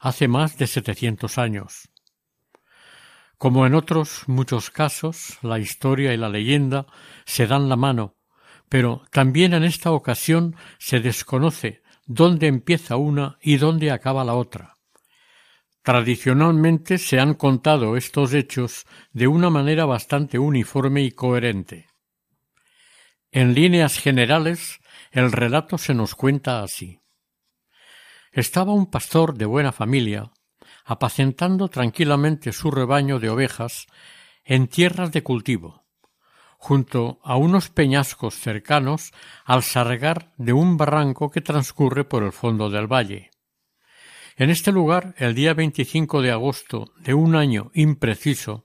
hace 0.00 0.26
más 0.26 0.58
de 0.58 0.66
setecientos 0.66 1.38
años. 1.38 1.88
Como 3.38 3.66
en 3.66 3.76
otros 3.76 4.24
muchos 4.26 4.70
casos, 4.70 5.38
la 5.40 5.60
historia 5.60 6.12
y 6.12 6.16
la 6.16 6.28
leyenda 6.28 6.86
se 7.26 7.46
dan 7.46 7.68
la 7.68 7.76
mano, 7.76 8.16
pero 8.68 9.04
también 9.12 9.54
en 9.54 9.62
esta 9.62 9.92
ocasión 9.92 10.56
se 10.80 10.98
desconoce 10.98 11.82
dónde 12.04 12.48
empieza 12.48 12.96
una 12.96 13.38
y 13.40 13.58
dónde 13.58 13.92
acaba 13.92 14.24
la 14.24 14.34
otra. 14.34 14.74
Tradicionalmente 15.82 16.98
se 16.98 17.20
han 17.20 17.34
contado 17.34 17.96
estos 17.96 18.34
hechos 18.34 18.86
de 19.12 19.28
una 19.28 19.50
manera 19.50 19.84
bastante 19.84 20.40
uniforme 20.40 21.02
y 21.02 21.12
coherente. 21.12 21.86
En 23.30 23.54
líneas 23.54 24.00
generales, 24.00 24.80
el 25.12 25.30
relato 25.30 25.78
se 25.78 25.94
nos 25.94 26.16
cuenta 26.16 26.64
así. 26.64 26.99
Estaba 28.32 28.72
un 28.72 28.86
pastor 28.86 29.34
de 29.34 29.44
buena 29.44 29.72
familia, 29.72 30.30
apacentando 30.84 31.66
tranquilamente 31.66 32.52
su 32.52 32.70
rebaño 32.70 33.18
de 33.18 33.28
ovejas 33.28 33.88
en 34.44 34.68
tierras 34.68 35.10
de 35.10 35.24
cultivo, 35.24 35.84
junto 36.56 37.18
a 37.24 37.36
unos 37.36 37.70
peñascos 37.70 38.36
cercanos 38.36 39.10
al 39.44 39.64
sargar 39.64 40.32
de 40.36 40.52
un 40.52 40.76
barranco 40.76 41.32
que 41.32 41.40
transcurre 41.40 42.04
por 42.04 42.22
el 42.22 42.30
fondo 42.30 42.70
del 42.70 42.86
valle. 42.86 43.30
En 44.36 44.50
este 44.50 44.70
lugar, 44.70 45.12
el 45.18 45.34
día 45.34 45.52
25 45.52 46.22
de 46.22 46.30
agosto 46.30 46.92
de 46.98 47.14
un 47.14 47.34
año 47.34 47.72
impreciso, 47.74 48.62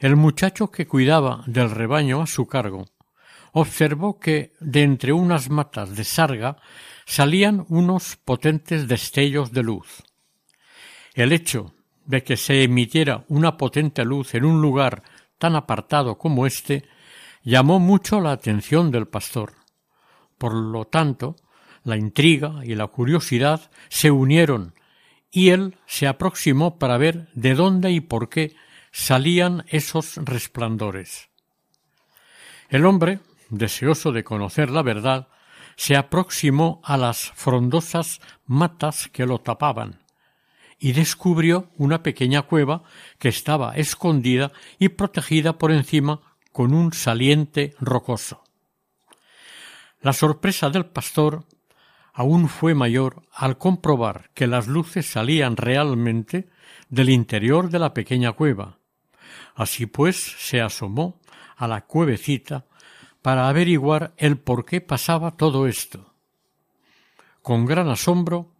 el 0.00 0.16
muchacho 0.16 0.72
que 0.72 0.88
cuidaba 0.88 1.44
del 1.46 1.70
rebaño 1.70 2.20
a 2.22 2.26
su 2.26 2.48
cargo 2.48 2.86
observó 3.54 4.18
que 4.18 4.52
de 4.58 4.82
entre 4.82 5.12
unas 5.12 5.48
matas 5.48 5.94
de 5.94 6.02
sarga 6.02 6.56
salían 7.06 7.66
unos 7.68 8.16
potentes 8.16 8.88
destellos 8.88 9.52
de 9.52 9.62
luz. 9.62 10.02
El 11.14 11.32
hecho 11.32 11.74
de 12.06 12.22
que 12.22 12.36
se 12.36 12.62
emitiera 12.62 13.24
una 13.28 13.56
potente 13.56 14.04
luz 14.04 14.34
en 14.34 14.44
un 14.44 14.60
lugar 14.60 15.02
tan 15.38 15.56
apartado 15.56 16.18
como 16.18 16.46
éste 16.46 16.84
llamó 17.42 17.78
mucho 17.78 18.20
la 18.20 18.32
atención 18.32 18.90
del 18.90 19.06
pastor. 19.06 19.54
Por 20.38 20.54
lo 20.54 20.86
tanto, 20.86 21.36
la 21.84 21.96
intriga 21.96 22.60
y 22.64 22.74
la 22.74 22.86
curiosidad 22.86 23.70
se 23.88 24.10
unieron 24.10 24.74
y 25.30 25.50
él 25.50 25.76
se 25.86 26.06
aproximó 26.06 26.78
para 26.78 26.96
ver 26.96 27.28
de 27.34 27.54
dónde 27.54 27.90
y 27.90 28.00
por 28.00 28.28
qué 28.28 28.56
salían 28.92 29.64
esos 29.68 30.16
resplandores. 30.16 31.28
El 32.68 32.86
hombre, 32.86 33.20
deseoso 33.50 34.12
de 34.12 34.24
conocer 34.24 34.70
la 34.70 34.82
verdad, 34.82 35.28
se 35.76 35.96
aproximó 35.96 36.80
a 36.84 36.96
las 36.96 37.32
frondosas 37.34 38.20
matas 38.46 39.08
que 39.12 39.26
lo 39.26 39.40
tapaban 39.40 40.00
y 40.78 40.92
descubrió 40.92 41.70
una 41.76 42.02
pequeña 42.02 42.42
cueva 42.42 42.82
que 43.18 43.28
estaba 43.28 43.74
escondida 43.74 44.52
y 44.78 44.90
protegida 44.90 45.56
por 45.58 45.72
encima 45.72 46.20
con 46.52 46.74
un 46.74 46.92
saliente 46.92 47.74
rocoso. 47.80 48.42
La 50.00 50.12
sorpresa 50.12 50.68
del 50.68 50.86
pastor 50.86 51.46
aún 52.12 52.48
fue 52.48 52.74
mayor 52.74 53.22
al 53.32 53.58
comprobar 53.58 54.30
que 54.34 54.46
las 54.46 54.68
luces 54.68 55.06
salían 55.06 55.56
realmente 55.56 56.48
del 56.88 57.10
interior 57.10 57.70
de 57.70 57.78
la 57.78 57.94
pequeña 57.94 58.32
cueva. 58.32 58.78
Así 59.54 59.86
pues 59.86 60.16
se 60.38 60.60
asomó 60.60 61.20
a 61.56 61.66
la 61.66 61.86
cuevecita 61.86 62.66
para 63.24 63.48
averiguar 63.48 64.12
el 64.18 64.36
por 64.36 64.66
qué 64.66 64.82
pasaba 64.82 65.38
todo 65.38 65.66
esto. 65.66 66.12
Con 67.40 67.64
gran 67.64 67.88
asombro 67.88 68.52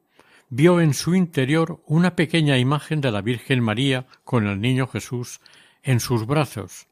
vio 0.48 0.80
en 0.80 0.94
su 0.94 1.14
interior 1.14 1.82
una 1.84 2.16
pequeña 2.16 2.56
imagen 2.56 3.02
de 3.02 3.12
la 3.12 3.20
Virgen 3.20 3.62
María 3.62 4.06
con 4.24 4.46
el 4.46 4.62
niño 4.62 4.86
Jesús 4.86 5.42
en 5.82 6.00
sus 6.00 6.26
brazos, 6.26 6.86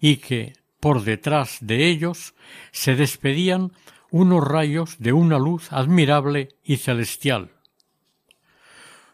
y 0.00 0.18
que 0.18 0.52
por 0.78 1.02
detrás 1.02 1.58
de 1.60 1.88
ellos 1.88 2.36
se 2.70 2.94
despedían 2.94 3.72
unos 4.12 4.46
rayos 4.46 4.94
de 5.00 5.12
una 5.12 5.40
luz 5.40 5.72
admirable 5.72 6.50
y 6.62 6.76
celestial. 6.76 7.50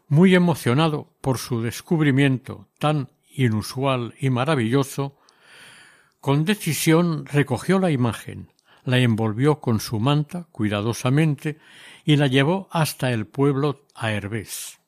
Muy 0.07 0.35
emocionado 0.35 1.09
por 1.23 1.39
su 1.39 1.63
descubrimiento 1.63 2.69
tan 2.79 3.09
inusual 3.35 4.13
y 4.21 4.29
maravilloso, 4.29 5.17
con 6.23 6.45
decisión 6.45 7.27
recogió 7.27 7.81
la 7.81 7.91
imagen, 7.91 8.49
la 8.85 8.99
envolvió 8.99 9.59
con 9.59 9.81
su 9.81 9.99
manta 9.99 10.47
cuidadosamente 10.53 11.59
y 12.05 12.15
la 12.15 12.29
llevó 12.29 12.69
hasta 12.71 13.11
el 13.11 13.27
pueblo 13.27 13.87
a 13.97 14.13
Herbés. 14.13 14.79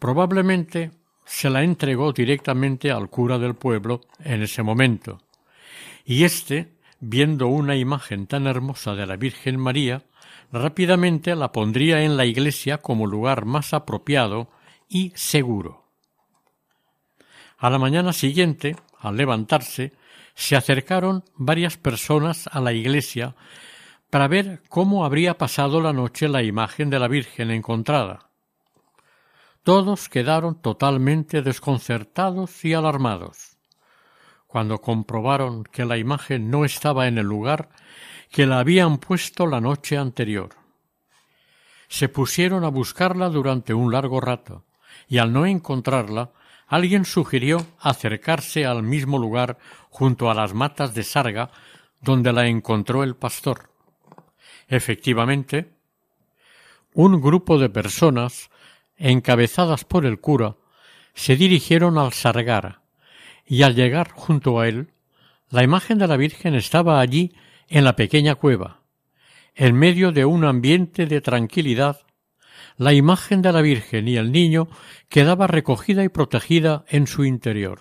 Probablemente 0.00 0.90
se 1.24 1.50
la 1.50 1.62
entregó 1.62 2.12
directamente 2.12 2.90
al 2.90 3.08
cura 3.08 3.38
del 3.38 3.54
pueblo 3.54 4.00
en 4.24 4.42
ese 4.42 4.64
momento, 4.64 5.20
y 6.04 6.24
éste, 6.24 6.72
viendo 6.98 7.46
una 7.46 7.76
imagen 7.76 8.26
tan 8.26 8.48
hermosa 8.48 8.96
de 8.96 9.06
la 9.06 9.14
Virgen 9.14 9.56
María, 9.56 10.02
rápidamente 10.50 11.36
la 11.36 11.52
pondría 11.52 12.02
en 12.02 12.16
la 12.16 12.24
iglesia 12.24 12.78
como 12.78 13.06
lugar 13.06 13.44
más 13.44 13.72
apropiado 13.72 14.48
y 14.88 15.12
seguro. 15.14 15.84
A 17.58 17.70
la 17.70 17.78
mañana 17.78 18.12
siguiente, 18.12 18.74
al 18.98 19.16
levantarse, 19.16 19.92
se 20.34 20.56
acercaron 20.56 21.24
varias 21.36 21.76
personas 21.76 22.48
a 22.52 22.60
la 22.60 22.72
iglesia 22.72 23.34
para 24.10 24.28
ver 24.28 24.62
cómo 24.68 25.04
habría 25.04 25.38
pasado 25.38 25.80
la 25.80 25.92
noche 25.92 26.28
la 26.28 26.42
imagen 26.42 26.90
de 26.90 26.98
la 26.98 27.08
Virgen 27.08 27.50
encontrada. 27.50 28.30
Todos 29.62 30.08
quedaron 30.08 30.60
totalmente 30.60 31.42
desconcertados 31.42 32.64
y 32.64 32.74
alarmados 32.74 33.56
cuando 34.56 34.80
comprobaron 34.80 35.64
que 35.64 35.84
la 35.84 35.98
imagen 35.98 36.50
no 36.50 36.64
estaba 36.64 37.08
en 37.08 37.18
el 37.18 37.26
lugar 37.26 37.68
que 38.30 38.46
la 38.46 38.58
habían 38.58 38.96
puesto 38.96 39.46
la 39.46 39.60
noche 39.60 39.98
anterior. 39.98 40.50
Se 41.88 42.08
pusieron 42.08 42.64
a 42.64 42.68
buscarla 42.68 43.28
durante 43.28 43.74
un 43.74 43.92
largo 43.92 44.18
rato, 44.18 44.64
y 45.08 45.18
al 45.18 45.32
no 45.32 45.44
encontrarla, 45.44 46.30
alguien 46.66 47.04
sugirió 47.04 47.66
acercarse 47.78 48.66
al 48.66 48.82
mismo 48.82 49.18
lugar 49.18 49.58
junto 49.90 50.30
a 50.30 50.34
las 50.34 50.54
matas 50.54 50.94
de 50.94 51.02
sarga 51.04 51.50
donde 52.00 52.32
la 52.32 52.46
encontró 52.46 53.02
el 53.02 53.16
pastor. 53.16 53.70
Efectivamente, 54.68 55.72
un 56.92 57.20
grupo 57.20 57.58
de 57.58 57.68
personas, 57.68 58.50
encabezadas 58.96 59.84
por 59.84 60.06
el 60.06 60.20
cura, 60.20 60.56
se 61.14 61.36
dirigieron 61.36 61.98
al 61.98 62.12
sargar, 62.12 62.80
y 63.46 63.62
al 63.62 63.74
llegar 63.74 64.10
junto 64.10 64.60
a 64.60 64.68
él, 64.68 64.92
la 65.50 65.62
imagen 65.62 65.98
de 65.98 66.08
la 66.08 66.16
Virgen 66.16 66.54
estaba 66.54 67.00
allí 67.00 67.34
en 67.68 67.84
la 67.84 67.96
pequeña 67.96 68.34
cueva, 68.34 68.80
en 69.54 69.74
medio 69.76 70.12
de 70.12 70.24
un 70.24 70.44
ambiente 70.44 71.06
de 71.06 71.20
tranquilidad, 71.20 72.05
la 72.76 72.92
imagen 72.92 73.42
de 73.42 73.52
la 73.52 73.62
Virgen 73.62 74.08
y 74.08 74.16
el 74.16 74.32
niño 74.32 74.68
quedaba 75.08 75.46
recogida 75.46 76.04
y 76.04 76.08
protegida 76.08 76.84
en 76.88 77.06
su 77.06 77.24
interior. 77.24 77.80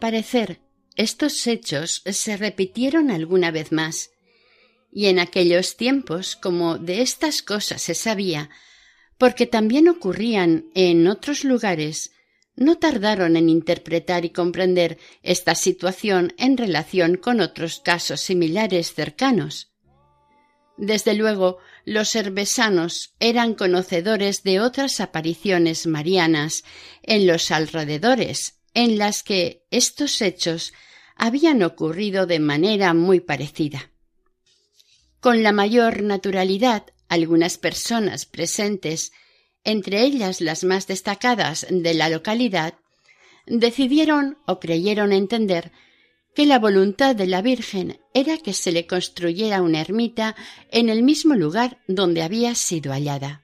Parecer, 0.00 0.60
estos 0.96 1.46
hechos 1.46 2.02
se 2.04 2.36
repitieron 2.36 3.10
alguna 3.10 3.50
vez 3.50 3.72
más, 3.72 4.10
y 4.92 5.06
en 5.06 5.18
aquellos 5.18 5.76
tiempos, 5.76 6.36
como 6.36 6.78
de 6.78 7.02
estas 7.02 7.42
cosas 7.42 7.80
se 7.80 7.94
sabía, 7.94 8.50
porque 9.18 9.46
también 9.46 9.88
ocurrían 9.88 10.66
en 10.74 11.06
otros 11.06 11.44
lugares, 11.44 12.12
no 12.56 12.78
tardaron 12.78 13.36
en 13.36 13.48
interpretar 13.48 14.24
y 14.24 14.30
comprender 14.30 14.98
esta 15.22 15.54
situación 15.54 16.34
en 16.36 16.56
relación 16.56 17.16
con 17.16 17.40
otros 17.40 17.80
casos 17.80 18.20
similares 18.20 18.92
cercanos. 18.92 19.70
Desde 20.76 21.14
luego, 21.14 21.58
los 21.84 22.16
herbesanos 22.16 23.14
eran 23.20 23.54
conocedores 23.54 24.42
de 24.42 24.60
otras 24.60 25.00
apariciones 25.00 25.86
marianas 25.86 26.64
en 27.02 27.26
los 27.26 27.50
alrededores, 27.50 28.59
en 28.74 28.98
las 28.98 29.22
que 29.22 29.64
estos 29.70 30.22
hechos 30.22 30.72
habían 31.16 31.62
ocurrido 31.62 32.26
de 32.26 32.38
manera 32.38 32.94
muy 32.94 33.20
parecida. 33.20 33.90
Con 35.20 35.42
la 35.42 35.52
mayor 35.52 36.02
naturalidad, 36.02 36.86
algunas 37.08 37.58
personas 37.58 38.24
presentes, 38.24 39.12
entre 39.64 40.02
ellas 40.02 40.40
las 40.40 40.64
más 40.64 40.86
destacadas 40.86 41.66
de 41.68 41.92
la 41.94 42.08
localidad, 42.08 42.74
decidieron 43.46 44.38
o 44.46 44.60
creyeron 44.60 45.12
entender 45.12 45.72
que 46.34 46.46
la 46.46 46.58
voluntad 46.58 47.16
de 47.16 47.26
la 47.26 47.42
Virgen 47.42 48.00
era 48.14 48.38
que 48.38 48.52
se 48.52 48.72
le 48.72 48.86
construyera 48.86 49.62
una 49.62 49.80
ermita 49.80 50.36
en 50.70 50.88
el 50.88 51.02
mismo 51.02 51.34
lugar 51.34 51.78
donde 51.86 52.22
había 52.22 52.54
sido 52.54 52.92
hallada. 52.92 53.42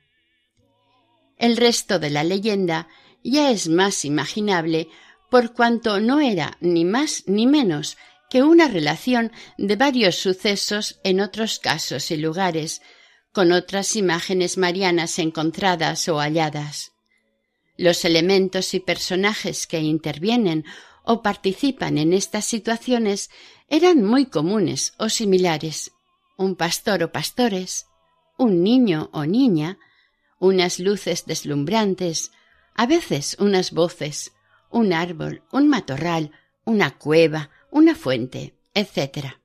El 1.37 1.57
resto 1.57 1.99
de 1.99 2.11
la 2.11 2.25
leyenda 2.25 2.89
ya 3.23 3.51
es 3.51 3.69
más 3.69 4.05
imaginable 4.05 4.89
por 5.37 5.53
cuanto 5.53 6.01
no 6.01 6.21
era 6.21 6.57
ni 6.63 6.87
más 6.87 7.25
ni 7.27 7.47
menos 7.47 7.99
que 8.31 8.43
una 8.43 8.69
relación 8.69 9.33
de 9.59 9.77
varios 9.77 10.15
sucesos 10.17 10.99
en 11.05 11.21
otros 11.21 11.59
casos 11.59 12.11
y 12.11 12.17
lugares, 12.17 12.81
con 13.33 13.53
otras 13.53 13.97
imágenes 13.97 14.57
marianas 14.57 15.19
encontradas 15.19 16.09
o 16.09 16.21
halladas. 16.21 16.93
Los 17.77 18.07
elementos 18.07 18.73
y 18.73 18.81
personajes 18.81 19.67
que 19.67 19.79
intervienen 19.79 20.65
o 21.05 21.21
participan 21.21 21.99
en 21.99 22.15
estas 22.15 22.47
situaciones 22.47 23.29
eran 23.69 24.03
muy 24.03 24.25
comunes 24.25 24.95
o 24.97 25.11
similares. 25.11 25.93
Un 26.39 26.57
pastor 26.57 27.03
o 27.03 27.13
pastores, 27.13 27.85
un 28.39 28.63
niño 28.63 29.11
o 29.13 29.27
niña, 29.27 29.77
unas 30.41 30.79
luces 30.79 31.27
deslumbrantes, 31.27 32.33
a 32.75 32.87
veces 32.87 33.37
unas 33.39 33.73
voces, 33.73 34.33
un 34.77 34.93
árbol, 34.93 35.43
un 35.53 35.69
matorral, 35.69 36.33
una 36.67 36.99
cueva, 36.99 37.49
una 37.71 37.95
fuente, 37.95 38.59
etc. 38.75 39.39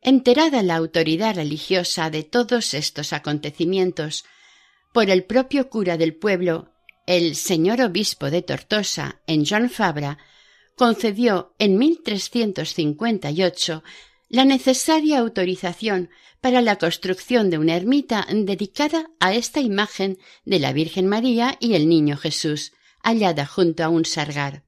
Enterada 0.00 0.62
la 0.62 0.76
autoridad 0.76 1.36
religiosa 1.36 2.08
de 2.08 2.22
todos 2.22 2.72
estos 2.72 3.12
acontecimientos 3.12 4.24
por 4.94 5.10
el 5.10 5.24
propio 5.24 5.68
cura 5.68 5.98
del 5.98 6.14
pueblo, 6.14 6.72
el 7.06 7.36
señor 7.36 7.82
obispo 7.82 8.30
de 8.30 8.40
Tortosa, 8.40 9.20
en 9.26 9.44
John 9.44 9.68
Fabra, 9.68 10.16
concedió 10.74 11.54
en 11.58 11.76
1358 11.76 13.82
la 14.30 14.46
necesaria 14.46 15.18
autorización 15.18 16.08
para 16.40 16.62
la 16.62 16.76
construcción 16.76 17.50
de 17.50 17.58
una 17.58 17.76
ermita 17.76 18.26
dedicada 18.30 19.10
a 19.20 19.34
esta 19.34 19.60
imagen 19.60 20.16
de 20.46 20.60
la 20.60 20.72
Virgen 20.72 21.06
María 21.06 21.58
y 21.60 21.74
el 21.74 21.90
Niño 21.90 22.16
Jesús, 22.16 22.72
hallada 23.08 23.46
junto 23.46 23.84
a 23.84 23.88
un 23.88 24.04
sargar. 24.04 24.64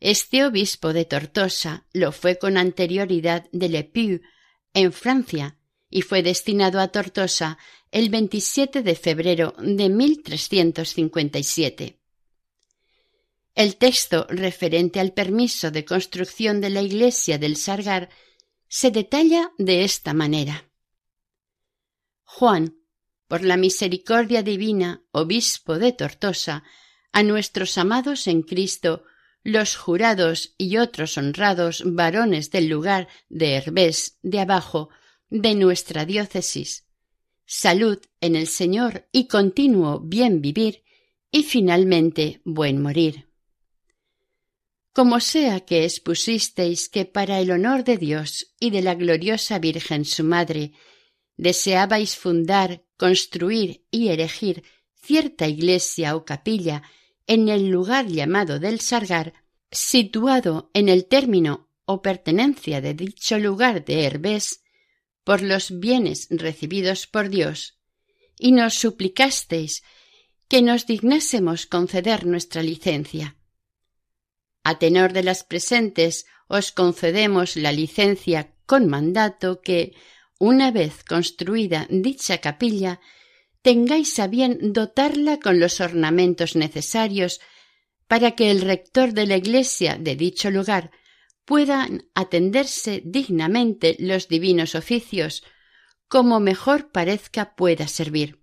Este 0.00 0.44
obispo 0.44 0.92
de 0.92 1.04
Tortosa 1.04 1.86
lo 1.92 2.12
fue 2.12 2.38
con 2.38 2.58
anterioridad 2.58 3.48
de 3.52 3.68
Le 3.68 3.90
en 4.74 4.92
Francia, 4.92 5.56
y 5.88 6.02
fue 6.02 6.22
destinado 6.22 6.80
a 6.80 6.88
Tortosa 6.88 7.58
el 7.90 8.10
27 8.10 8.82
de 8.82 8.94
febrero 8.94 9.54
de 9.58 9.88
1357. 9.88 11.98
El 13.54 13.76
texto 13.76 14.26
referente 14.28 15.00
al 15.00 15.12
permiso 15.12 15.70
de 15.70 15.86
construcción 15.86 16.60
de 16.60 16.70
la 16.70 16.82
iglesia 16.82 17.38
del 17.38 17.56
Sargar 17.56 18.10
se 18.68 18.90
detalla 18.90 19.52
de 19.56 19.84
esta 19.84 20.12
manera. 20.12 20.68
Juan, 22.24 22.76
por 23.28 23.42
la 23.42 23.56
misericordia 23.56 24.42
divina, 24.42 25.02
obispo 25.12 25.78
de 25.78 25.92
Tortosa, 25.92 26.64
a 27.16 27.22
nuestros 27.22 27.78
amados 27.78 28.26
en 28.26 28.42
Cristo, 28.42 29.04
los 29.42 29.74
jurados 29.74 30.54
y 30.58 30.76
otros 30.76 31.16
honrados 31.16 31.82
varones 31.86 32.50
del 32.50 32.68
lugar 32.68 33.08
de 33.30 33.54
Herbés 33.54 34.18
de 34.20 34.40
abajo 34.40 34.90
de 35.30 35.54
nuestra 35.54 36.04
diócesis, 36.04 36.84
salud 37.46 37.98
en 38.20 38.36
el 38.36 38.46
Señor 38.46 39.08
y 39.12 39.28
continuo 39.28 39.98
bien 40.00 40.42
vivir 40.42 40.84
y 41.30 41.42
finalmente 41.42 42.42
buen 42.44 42.82
morir. 42.82 43.26
Como 44.92 45.18
sea 45.20 45.60
que 45.60 45.84
expusisteis 45.84 46.90
que 46.90 47.06
para 47.06 47.40
el 47.40 47.50
honor 47.50 47.82
de 47.82 47.96
Dios 47.96 48.52
y 48.60 48.68
de 48.68 48.82
la 48.82 48.94
gloriosa 48.94 49.58
Virgen 49.58 50.04
su 50.04 50.22
Madre 50.22 50.72
deseabais 51.38 52.14
fundar, 52.14 52.84
construir 52.98 53.86
y 53.90 54.08
erigir 54.08 54.64
cierta 55.02 55.48
iglesia 55.48 56.14
o 56.14 56.26
capilla 56.26 56.82
en 57.26 57.48
el 57.48 57.68
lugar 57.68 58.06
llamado 58.06 58.58
del 58.58 58.80
Sargar, 58.80 59.34
situado 59.70 60.70
en 60.74 60.88
el 60.88 61.06
término 61.06 61.68
o 61.84 62.02
pertenencia 62.02 62.80
de 62.80 62.94
dicho 62.94 63.38
lugar 63.38 63.84
de 63.84 64.04
Herbés, 64.04 64.62
por 65.24 65.42
los 65.42 65.80
bienes 65.80 66.28
recibidos 66.30 67.06
por 67.06 67.28
Dios, 67.28 67.78
y 68.38 68.52
nos 68.52 68.74
suplicasteis 68.74 69.82
que 70.48 70.62
nos 70.62 70.86
dignásemos 70.86 71.66
conceder 71.66 72.26
nuestra 72.26 72.62
licencia. 72.62 73.36
A 74.62 74.78
tenor 74.78 75.12
de 75.12 75.22
las 75.22 75.42
presentes, 75.42 76.26
os 76.48 76.70
concedemos 76.70 77.56
la 77.56 77.72
licencia 77.72 78.54
con 78.66 78.86
mandato 78.86 79.60
que, 79.60 79.94
una 80.38 80.70
vez 80.70 81.02
construida 81.02 81.86
dicha 81.90 82.38
capilla, 82.38 83.00
tengáis 83.66 84.20
a 84.20 84.28
bien 84.28 84.72
dotarla 84.72 85.40
con 85.40 85.58
los 85.58 85.80
ornamentos 85.80 86.54
necesarios 86.54 87.40
para 88.06 88.36
que 88.36 88.52
el 88.52 88.60
rector 88.60 89.12
de 89.12 89.26
la 89.26 89.36
iglesia 89.36 89.96
de 89.98 90.14
dicho 90.14 90.52
lugar 90.52 90.92
puedan 91.44 92.08
atenderse 92.14 93.02
dignamente 93.04 93.96
los 93.98 94.28
divinos 94.28 94.76
oficios, 94.76 95.42
como 96.06 96.38
mejor 96.38 96.92
parezca 96.92 97.56
pueda 97.56 97.88
servir. 97.88 98.40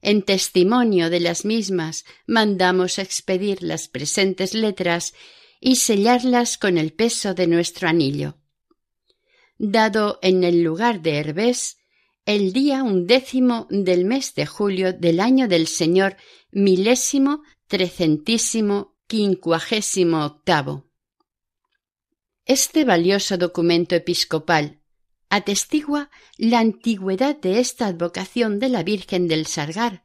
En 0.00 0.22
testimonio 0.22 1.10
de 1.10 1.18
las 1.18 1.44
mismas 1.44 2.04
mandamos 2.28 3.00
expedir 3.00 3.60
las 3.60 3.88
presentes 3.88 4.54
letras 4.54 5.14
y 5.58 5.76
sellarlas 5.76 6.58
con 6.58 6.78
el 6.78 6.92
peso 6.92 7.34
de 7.34 7.48
nuestro 7.48 7.88
anillo. 7.88 8.38
Dado 9.58 10.20
en 10.22 10.44
el 10.44 10.62
lugar 10.62 11.02
de 11.02 11.16
Herbés, 11.16 11.78
el 12.26 12.54
día 12.54 12.82
undécimo 12.82 13.66
del 13.68 14.06
mes 14.06 14.34
de 14.34 14.46
julio 14.46 14.92
del 14.94 15.20
año 15.20 15.46
del 15.46 15.66
Señor 15.66 16.16
milésimo 16.50 17.42
trecentísimo 17.66 18.96
quincuagésimo 19.06 20.24
octavo. 20.24 20.90
Este 22.46 22.84
valioso 22.84 23.36
documento 23.36 23.94
episcopal 23.94 24.80
atestigua 25.28 26.10
la 26.38 26.60
antigüedad 26.60 27.36
de 27.36 27.58
esta 27.58 27.86
advocación 27.86 28.58
de 28.58 28.68
la 28.68 28.82
Virgen 28.82 29.28
del 29.28 29.46
Sargar, 29.46 30.04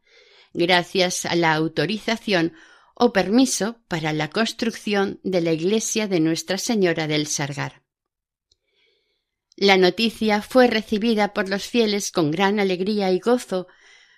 gracias 0.53 1.25
a 1.25 1.35
la 1.35 1.53
autorización 1.53 2.53
o 2.95 3.13
permiso 3.13 3.81
para 3.87 4.11
la 4.11 4.29
construcción 4.29 5.21
de 5.23 5.41
la 5.41 5.53
iglesia 5.53 6.07
de 6.07 6.19
Nuestra 6.19 6.57
Señora 6.57 7.07
del 7.07 7.27
Sargar. 7.27 7.83
La 9.61 9.75
noticia 9.75 10.41
fue 10.41 10.67
recibida 10.67 11.33
por 11.33 11.49
los 11.49 11.65
fieles 11.65 12.11
con 12.11 12.31
gran 12.31 12.61
alegría 12.61 13.11
y 13.11 13.19
gozo, 13.19 13.67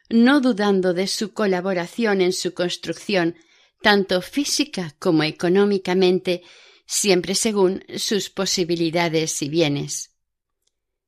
no 0.08 0.39
dudando 0.39 0.93
de 0.93 1.08
su 1.08 1.34
colaboración 1.34 2.21
en 2.21 2.32
su 2.32 2.54
construcción, 2.54 3.36
tanto 3.82 4.21
física 4.21 4.95
como 4.99 5.23
económicamente, 5.23 6.43
siempre 6.86 7.34
según 7.34 7.84
sus 7.97 8.30
posibilidades 8.30 9.41
y 9.41 9.49
bienes. 9.49 10.12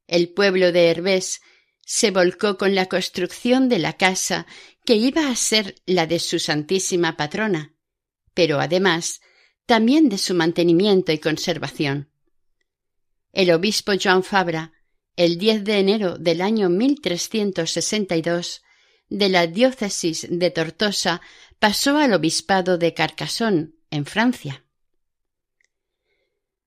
El 0.08 0.30
pueblo 0.30 0.72
de 0.72 0.90
Herbés 0.90 1.42
se 1.86 2.10
volcó 2.10 2.58
con 2.58 2.74
la 2.74 2.88
construcción 2.88 3.70
de 3.70 3.78
la 3.78 3.98
casa 3.98 4.48
que 4.84 4.96
iba 4.96 5.30
a 5.30 5.36
ser 5.36 5.76
la 5.86 6.08
de 6.08 6.18
su 6.18 6.40
santísima 6.40 7.18
patrona, 7.18 7.76
pero 8.34 8.60
además 8.60 9.22
también 9.68 10.10
de 10.10 10.18
su 10.18 10.34
mantenimiento 10.34 11.12
y 11.12 11.20
conservación. 11.20 12.10
El 13.34 13.50
obispo 13.52 13.94
Joan 14.02 14.24
Fabra, 14.24 14.72
el 15.16 15.40
10 15.40 15.64
de 15.64 15.80
enero 15.80 16.18
del 16.20 16.40
año 16.40 16.70
1362, 16.70 18.62
de 19.10 19.30
la 19.30 19.48
diócesis 19.48 20.28
de 20.30 20.52
Tortosa 20.52 21.20
pasó 21.58 21.98
al 21.98 22.14
obispado 22.14 22.78
de 22.78 22.94
Carcassonne, 22.94 23.72
en 23.90 24.06
Francia. 24.06 24.66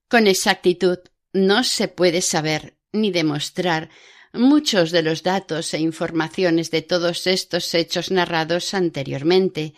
Con 0.09 0.27
exactitud 0.27 0.99
no 1.33 1.63
se 1.63 1.87
puede 1.87 2.21
saber 2.21 2.77
ni 2.93 3.13
demostrar 3.13 3.89
muchos 4.33 4.91
de 4.91 5.03
los 5.03 5.23
datos 5.23 5.73
e 5.73 5.79
informaciones 5.79 6.71
de 6.73 6.83
todos 6.83 7.29
estos 7.29 7.75
hechos 7.75 8.11
narrados 8.11 8.75
anteriormente. 8.75 9.75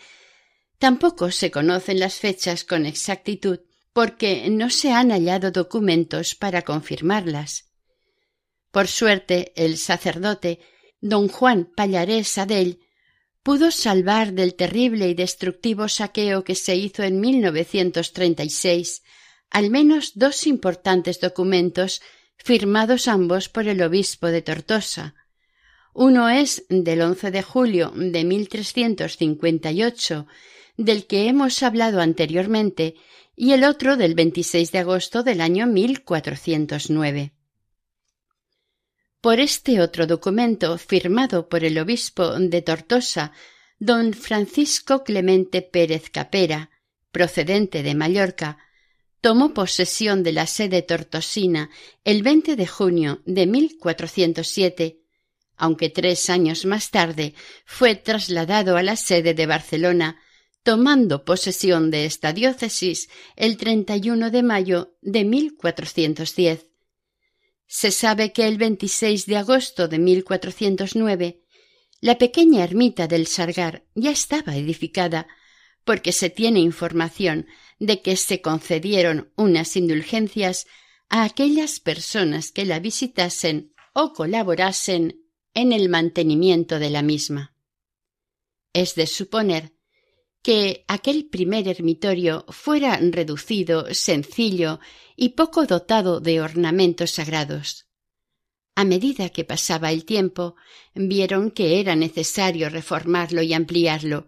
Tampoco 0.79 1.29
se 1.31 1.51
conocen 1.51 1.99
las 1.99 2.15
fechas 2.15 2.63
con 2.63 2.85
exactitud 2.85 3.59
porque 3.93 4.49
no 4.49 4.69
se 4.69 4.91
han 4.91 5.11
hallado 5.11 5.51
documentos 5.51 6.35
para 6.35 6.61
confirmarlas. 6.61 7.65
Por 8.71 8.87
suerte, 8.87 9.51
el 9.55 9.77
sacerdote, 9.77 10.59
don 11.01 11.27
Juan 11.27 11.71
Pallarés 11.75 12.37
Adell, 12.37 12.79
pudo 13.43 13.71
salvar 13.71 14.33
del 14.33 14.55
terrible 14.55 15.09
y 15.09 15.13
destructivo 15.13 15.87
saqueo 15.87 16.43
que 16.43 16.55
se 16.55 16.75
hizo 16.75 17.03
en 17.03 17.19
1936 17.19 19.03
al 19.49 19.69
menos 19.69 20.13
dos 20.15 20.45
importantes 20.47 21.19
documentos 21.19 22.01
firmados 22.37 23.07
ambos 23.07 23.49
por 23.49 23.67
el 23.67 23.81
obispo 23.81 24.27
de 24.27 24.41
Tortosa. 24.41 25.15
Uno 25.93 26.29
es 26.29 26.65
del 26.69 27.01
11 27.01 27.31
de 27.31 27.41
julio 27.41 27.91
de 27.95 28.23
1358, 28.23 30.27
del 30.77 31.07
que 31.07 31.27
hemos 31.27 31.61
hablado 31.63 31.99
anteriormente, 31.99 32.95
y 33.41 33.53
el 33.53 33.63
otro 33.63 33.95
del 33.95 34.15
26 34.15 34.73
de 34.73 34.79
agosto 34.79 35.23
del 35.23 35.39
año 35.39 35.65
1409. 35.65 37.31
Por 39.21 39.39
este 39.39 39.79
otro 39.79 40.07
documento, 40.07 40.77
firmado 40.77 41.47
por 41.47 41.63
el 41.63 41.79
obispo 41.79 42.37
de 42.37 42.61
Tortosa, 42.61 43.31
don 43.79 44.11
Francisco 44.13 45.05
Clemente 45.05 45.61
Pérez 45.61 46.09
Capera, 46.09 46.69
procedente 47.13 47.81
de 47.81 47.95
Mallorca, 47.95 48.57
tomó 49.21 49.53
posesión 49.53 50.21
de 50.21 50.33
la 50.33 50.45
sede 50.45 50.81
tortosina 50.81 51.69
el 52.03 52.23
20 52.23 52.57
de 52.57 52.67
junio 52.67 53.21
de 53.23 53.47
1407, 53.47 54.99
aunque 55.55 55.89
tres 55.89 56.29
años 56.29 56.65
más 56.65 56.91
tarde 56.91 57.35
fue 57.63 57.95
trasladado 57.95 58.75
a 58.75 58.83
la 58.83 58.97
sede 58.97 59.33
de 59.33 59.45
Barcelona, 59.45 60.19
tomando 60.69 61.25
posesión 61.25 61.89
de 61.89 62.05
esta 62.05 62.31
diócesis 62.31 63.09
el 63.35 63.57
31 63.57 64.29
de 64.29 64.43
mayo 64.43 64.95
de 65.01 65.25
1410. 65.25 66.67
Se 67.65 67.89
sabe 67.89 68.33
que 68.33 68.45
el 68.45 68.59
26 68.59 69.25
de 69.25 69.37
agosto 69.37 69.87
de 69.87 69.97
1409 69.97 71.41
la 72.01 72.19
pequeña 72.19 72.63
ermita 72.63 73.07
del 73.07 73.25
Sargar 73.25 73.87
ya 73.95 74.11
estaba 74.11 74.55
edificada, 74.57 75.25
porque 75.85 76.11
se 76.11 76.29
tiene 76.29 76.59
información 76.59 77.47
de 77.79 78.03
que 78.03 78.15
se 78.15 78.39
concedieron 78.39 79.33
unas 79.35 79.75
indulgencias 79.75 80.67
a 81.09 81.23
aquellas 81.23 81.79
personas 81.79 82.51
que 82.51 82.65
la 82.65 82.79
visitasen 82.79 83.73
o 83.93 84.13
colaborasen 84.13 85.19
en 85.55 85.71
el 85.73 85.89
mantenimiento 85.89 86.77
de 86.77 86.91
la 86.91 87.01
misma. 87.01 87.55
Es 88.71 88.93
de 88.93 89.07
suponer 89.07 89.78
que 90.41 90.85
aquel 90.87 91.27
primer 91.27 91.67
ermitorio 91.67 92.45
fuera 92.49 92.97
reducido, 92.97 93.93
sencillo 93.93 94.79
y 95.15 95.29
poco 95.29 95.65
dotado 95.65 96.19
de 96.19 96.41
ornamentos 96.41 97.11
sagrados. 97.11 97.87
A 98.75 98.85
medida 98.85 99.29
que 99.29 99.43
pasaba 99.43 99.91
el 99.91 100.05
tiempo, 100.05 100.55
vieron 100.95 101.51
que 101.51 101.81
era 101.81 101.95
necesario 101.95 102.69
reformarlo 102.69 103.41
y 103.41 103.53
ampliarlo, 103.53 104.27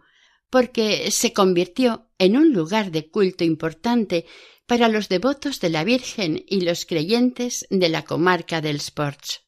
porque 0.50 1.10
se 1.12 1.32
convirtió 1.32 2.10
en 2.18 2.36
un 2.36 2.52
lugar 2.52 2.92
de 2.92 3.10
culto 3.10 3.46
importante 3.46 4.26
para 4.66 4.90
los 4.90 5.08
devotos 5.08 5.62
de 5.62 5.70
la 5.70 5.86
Virgen 5.86 6.44
y 6.48 6.62
los 6.62 6.86
creyentes 6.86 7.66
de 7.70 7.88
la 7.88 8.04
comarca 8.04 8.60
del 8.60 8.78
Sports. 8.78 9.42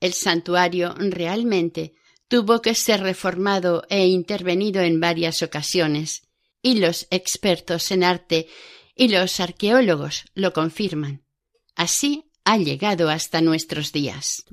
El 0.00 0.12
santuario 0.12 0.94
realmente 0.98 1.94
tuvo 2.28 2.62
que 2.62 2.74
ser 2.74 3.00
reformado 3.00 3.84
e 3.88 4.06
intervenido 4.06 4.82
en 4.82 5.00
varias 5.00 5.42
ocasiones, 5.42 6.22
y 6.62 6.76
los 6.76 7.06
expertos 7.10 7.90
en 7.90 8.04
arte 8.04 8.48
y 8.94 9.08
los 9.08 9.40
arqueólogos 9.40 10.24
lo 10.34 10.52
confirman. 10.52 11.22
Así 11.74 12.30
ha 12.44 12.56
llegado 12.56 13.10
hasta 13.10 13.40
nuestros 13.40 13.92
días. 13.92 14.44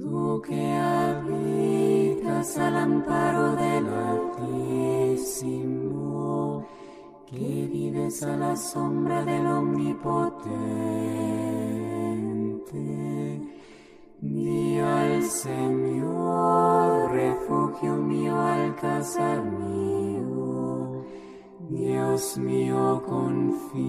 que 7.35 7.67
vives 7.71 8.23
a 8.23 8.37
la 8.37 8.55
sombra 8.55 9.25
del 9.25 9.45
omnipotente. 9.45 10.45
Di 14.21 14.79
al 14.79 15.21
Señor, 15.23 17.11
refugio 17.11 17.97
mío, 17.97 18.39
alcázar 18.39 19.43
mío, 19.43 21.05
Dios 21.69 22.37
mío, 22.37 23.03
confío 23.05 23.81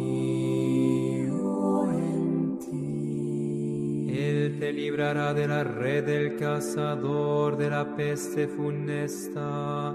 en 1.92 2.58
ti. 2.58 4.08
Él 4.18 4.58
te 4.58 4.72
librará 4.72 5.32
de 5.32 5.46
la 5.46 5.62
red 5.62 6.04
del 6.04 6.36
cazador, 6.36 7.56
de 7.56 7.70
la 7.70 7.94
peste 7.94 8.48
funesta. 8.48 9.94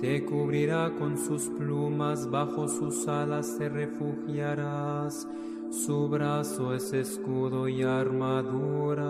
Te 0.00 0.24
cubrirá 0.24 0.94
con 0.98 1.16
sus 1.18 1.48
plumas, 1.48 2.30
bajo 2.30 2.68
sus 2.68 3.08
alas 3.08 3.56
te 3.58 3.68
refugiarás, 3.68 5.26
su 5.70 6.08
brazo 6.08 6.74
es 6.74 6.92
escudo 6.92 7.68
y 7.68 7.82
armadura. 7.82 9.06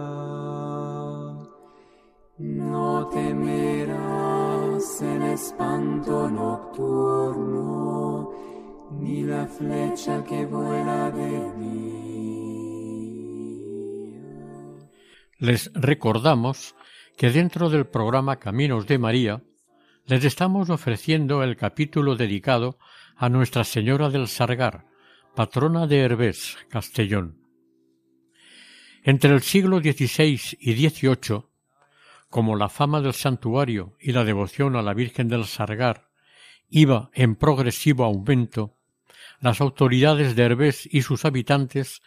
No 2.39 3.09
temerás 3.13 5.03
el 5.03 5.23
espanto 5.23 6.31
nocturno, 6.31 8.31
ni 8.93 9.25
la 9.25 9.47
flecha 9.47 10.23
que 10.25 10.47
vuela 10.47 11.11
de 11.11 11.53
día. 11.59 11.81
Les 15.39 15.73
recordamos 15.75 16.75
que 17.17 17.31
dentro 17.31 17.71
del 17.71 17.87
programa 17.87 18.37
Caminos 18.37 18.87
de 18.87 18.99
María, 18.99 19.43
les 20.07 20.25
estamos 20.25 20.71
ofreciendo 20.71 21.43
el 21.43 21.57
capítulo 21.57 22.15
dedicado 22.17 22.79
a 23.17 23.29
Nuestra 23.29 23.65
Señora 23.65 24.09
del 24.09 24.29
Sargar, 24.29 24.87
patrona 25.35 25.87
de 25.87 26.01
Herbés, 26.01 26.59
Castellón. 26.69 27.39
Entre 29.03 29.33
el 29.33 29.41
siglo 29.41 29.79
XVI 29.81 30.41
y 30.59 30.89
XVIII, 30.89 31.45
como 32.29 32.57
la 32.57 32.69
fama 32.69 33.01
del 33.01 33.15
santuario 33.15 33.97
y 34.01 34.13
la 34.13 34.25
devoción 34.25 34.77
a 34.77 34.83
la 34.83 34.95
Virgen 34.95 35.29
del 35.29 35.47
Sargar 35.47 36.09
iba 36.69 37.11
en 37.15 37.37
progresivo 37.37 38.05
aumento, 38.05 38.77
las 39.41 39.61
autoridades 39.61 40.37
de 40.37 40.43
Herbés 40.45 40.89
y 40.91 41.03
sus 41.03 41.25
habitantes 41.25 42.03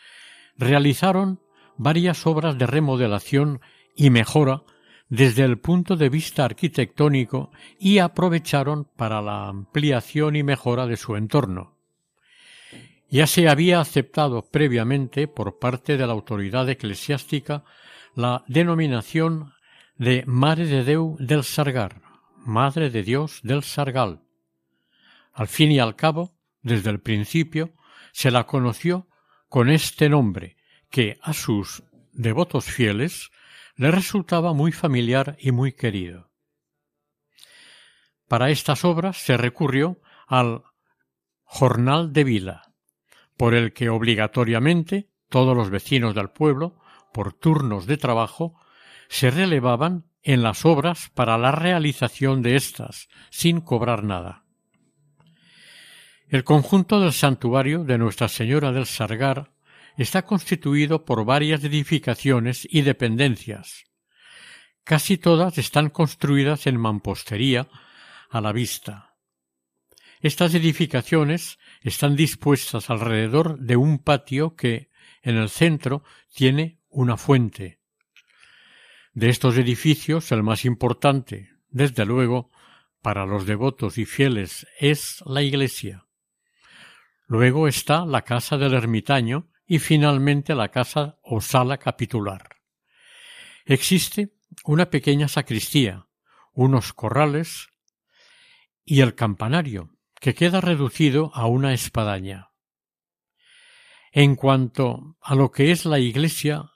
realizaron 0.57 1.41
varias 1.77 2.25
obras 2.27 2.57
de 2.57 2.67
remodelación 2.67 3.59
y 3.95 4.09
mejora 4.09 4.63
desde 5.09 5.43
el 5.43 5.59
punto 5.59 5.95
de 5.95 6.09
vista 6.09 6.45
arquitectónico 6.45 7.51
y 7.79 7.97
aprovecharon 7.97 8.85
para 8.95 9.21
la 9.21 9.47
ampliación 9.47 10.35
y 10.35 10.43
mejora 10.43 10.87
de 10.87 10.97
su 10.97 11.15
entorno. 11.15 11.72
Ya 13.13 13.27
se 13.27 13.47
había 13.47 13.79
aceptado 13.79 14.49
previamente 14.49 15.27
por 15.27 15.59
parte 15.59 15.97
de 15.97 16.07
la 16.07 16.13
autoridad 16.13 16.67
eclesiástica 16.67 17.63
la 18.15 18.43
denominación 18.47 19.53
de 19.97 20.23
Mare 20.25 20.65
de 20.65 20.83
Deu 20.83 21.15
del 21.19 21.43
Sargar, 21.43 22.01
Madre 22.37 22.89
de 22.89 23.03
Dios 23.03 23.41
del 23.43 23.61
Sargal. 23.61 24.23
Al 25.31 25.47
fin 25.47 25.71
y 25.71 25.77
al 25.77 25.95
cabo, 25.95 26.35
desde 26.63 26.89
el 26.89 27.01
principio, 27.01 27.75
se 28.13 28.31
la 28.31 28.47
conoció 28.47 29.07
con 29.47 29.69
este 29.69 30.09
nombre, 30.09 30.57
que 30.89 31.19
a 31.21 31.33
sus 31.33 31.83
devotos 32.13 32.65
fieles 32.65 33.29
le 33.75 33.91
resultaba 33.91 34.53
muy 34.53 34.71
familiar 34.71 35.37
y 35.39 35.51
muy 35.51 35.73
querido. 35.73 36.31
Para 38.27 38.49
estas 38.49 38.83
obras 38.83 39.17
se 39.17 39.37
recurrió 39.37 40.01
al 40.25 40.63
Jornal 41.43 42.11
de 42.11 42.23
Vila, 42.23 42.72
por 43.37 43.53
el 43.53 43.73
que 43.73 43.89
obligatoriamente 43.89 45.09
todos 45.29 45.55
los 45.55 45.69
vecinos 45.69 46.13
del 46.15 46.29
pueblo, 46.29 46.75
por 47.13 47.33
turnos 47.33 47.85
de 47.85 47.97
trabajo, 47.97 48.59
se 49.09 49.31
relevaban 49.31 50.05
en 50.21 50.41
las 50.41 50.65
obras 50.65 51.09
para 51.13 51.37
la 51.37 51.51
realización 51.51 52.41
de 52.41 52.55
éstas, 52.55 53.09
sin 53.29 53.61
cobrar 53.61 54.03
nada. 54.03 54.43
El 56.27 56.43
conjunto 56.43 56.99
del 56.99 57.13
santuario 57.13 57.83
de 57.83 57.97
Nuestra 57.97 58.27
Señora 58.27 58.71
del 58.71 58.85
Sargar 58.85 59.51
está 59.97 60.23
constituido 60.23 61.05
por 61.05 61.25
varias 61.25 61.63
edificaciones 61.63 62.67
y 62.69 62.81
dependencias. 62.81 63.83
Casi 64.83 65.17
todas 65.17 65.57
están 65.57 65.89
construidas 65.89 66.65
en 66.67 66.79
mampostería 66.79 67.67
a 68.29 68.41
la 68.41 68.51
vista. 68.51 69.12
Estas 70.23 70.55
edificaciones 70.55 71.59
están 71.81 72.15
dispuestas 72.15 72.89
alrededor 72.89 73.59
de 73.59 73.75
un 73.75 73.99
patio 73.99 74.55
que, 74.55 74.89
en 75.21 75.35
el 75.35 75.49
centro, 75.49 76.01
tiene 76.33 76.79
una 76.87 77.17
fuente. 77.17 77.81
De 79.11 79.27
estos 79.27 79.57
edificios, 79.57 80.31
el 80.31 80.41
más 80.41 80.63
importante, 80.63 81.51
desde 81.67 82.05
luego, 82.05 82.51
para 83.01 83.25
los 83.25 83.45
devotos 83.45 83.97
y 83.97 84.05
fieles 84.05 84.65
es 84.79 85.21
la 85.25 85.41
iglesia. 85.41 86.05
Luego 87.27 87.67
está 87.67 88.05
la 88.05 88.21
casa 88.21 88.57
del 88.57 88.75
ermitaño 88.75 89.49
y 89.67 89.79
finalmente 89.79 90.55
la 90.55 90.69
casa 90.69 91.19
o 91.21 91.41
sala 91.41 91.79
capitular. 91.79 92.61
Existe 93.65 94.37
una 94.63 94.89
pequeña 94.89 95.27
sacristía, 95.27 96.07
unos 96.53 96.93
corrales 96.93 97.67
y 98.85 99.01
el 99.01 99.15
campanario, 99.15 99.92
que 100.23 100.33
queda 100.33 100.61
reducido 100.61 101.31
a 101.33 101.47
una 101.47 101.73
espadaña. 101.73 102.47
En 104.13 104.37
cuanto 104.37 105.17
a 105.21 105.35
lo 105.35 105.51
que 105.51 105.71
es 105.71 105.83
la 105.83 105.99
iglesia, 105.99 106.71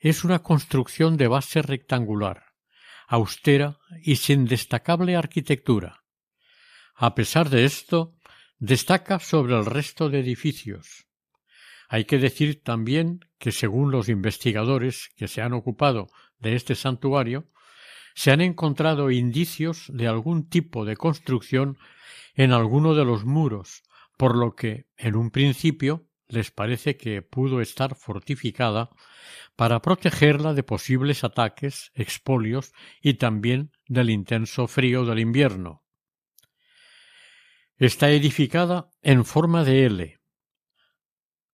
es 0.00 0.24
una 0.24 0.40
construcción 0.40 1.16
de 1.16 1.28
base 1.28 1.62
rectangular, 1.62 2.46
austera 3.06 3.78
y 4.02 4.16
sin 4.16 4.46
destacable 4.46 5.14
arquitectura. 5.14 6.02
A 6.96 7.14
pesar 7.14 7.50
de 7.50 7.66
esto, 7.66 8.16
destaca 8.58 9.20
sobre 9.20 9.56
el 9.56 9.64
resto 9.64 10.08
de 10.08 10.18
edificios. 10.18 11.06
Hay 11.88 12.04
que 12.04 12.18
decir 12.18 12.64
también 12.64 13.20
que, 13.38 13.52
según 13.52 13.92
los 13.92 14.08
investigadores 14.08 15.08
que 15.14 15.28
se 15.28 15.40
han 15.40 15.52
ocupado 15.52 16.08
de 16.40 16.56
este 16.56 16.74
santuario, 16.74 17.46
se 18.18 18.32
han 18.32 18.40
encontrado 18.40 19.12
indicios 19.12 19.84
de 19.94 20.08
algún 20.08 20.48
tipo 20.48 20.84
de 20.84 20.96
construcción 20.96 21.78
en 22.34 22.50
alguno 22.50 22.96
de 22.96 23.04
los 23.04 23.24
muros, 23.24 23.84
por 24.16 24.36
lo 24.36 24.56
que, 24.56 24.88
en 24.96 25.14
un 25.14 25.30
principio, 25.30 26.08
les 26.26 26.50
parece 26.50 26.96
que 26.96 27.22
pudo 27.22 27.60
estar 27.60 27.94
fortificada 27.94 28.90
para 29.54 29.80
protegerla 29.82 30.52
de 30.52 30.64
posibles 30.64 31.22
ataques, 31.22 31.92
expolios 31.94 32.72
y 33.00 33.14
también 33.14 33.70
del 33.86 34.10
intenso 34.10 34.66
frío 34.66 35.04
del 35.04 35.20
invierno. 35.20 35.84
Está 37.76 38.10
edificada 38.10 38.90
en 39.00 39.24
forma 39.24 39.62
de 39.62 39.86
L. 39.86 40.20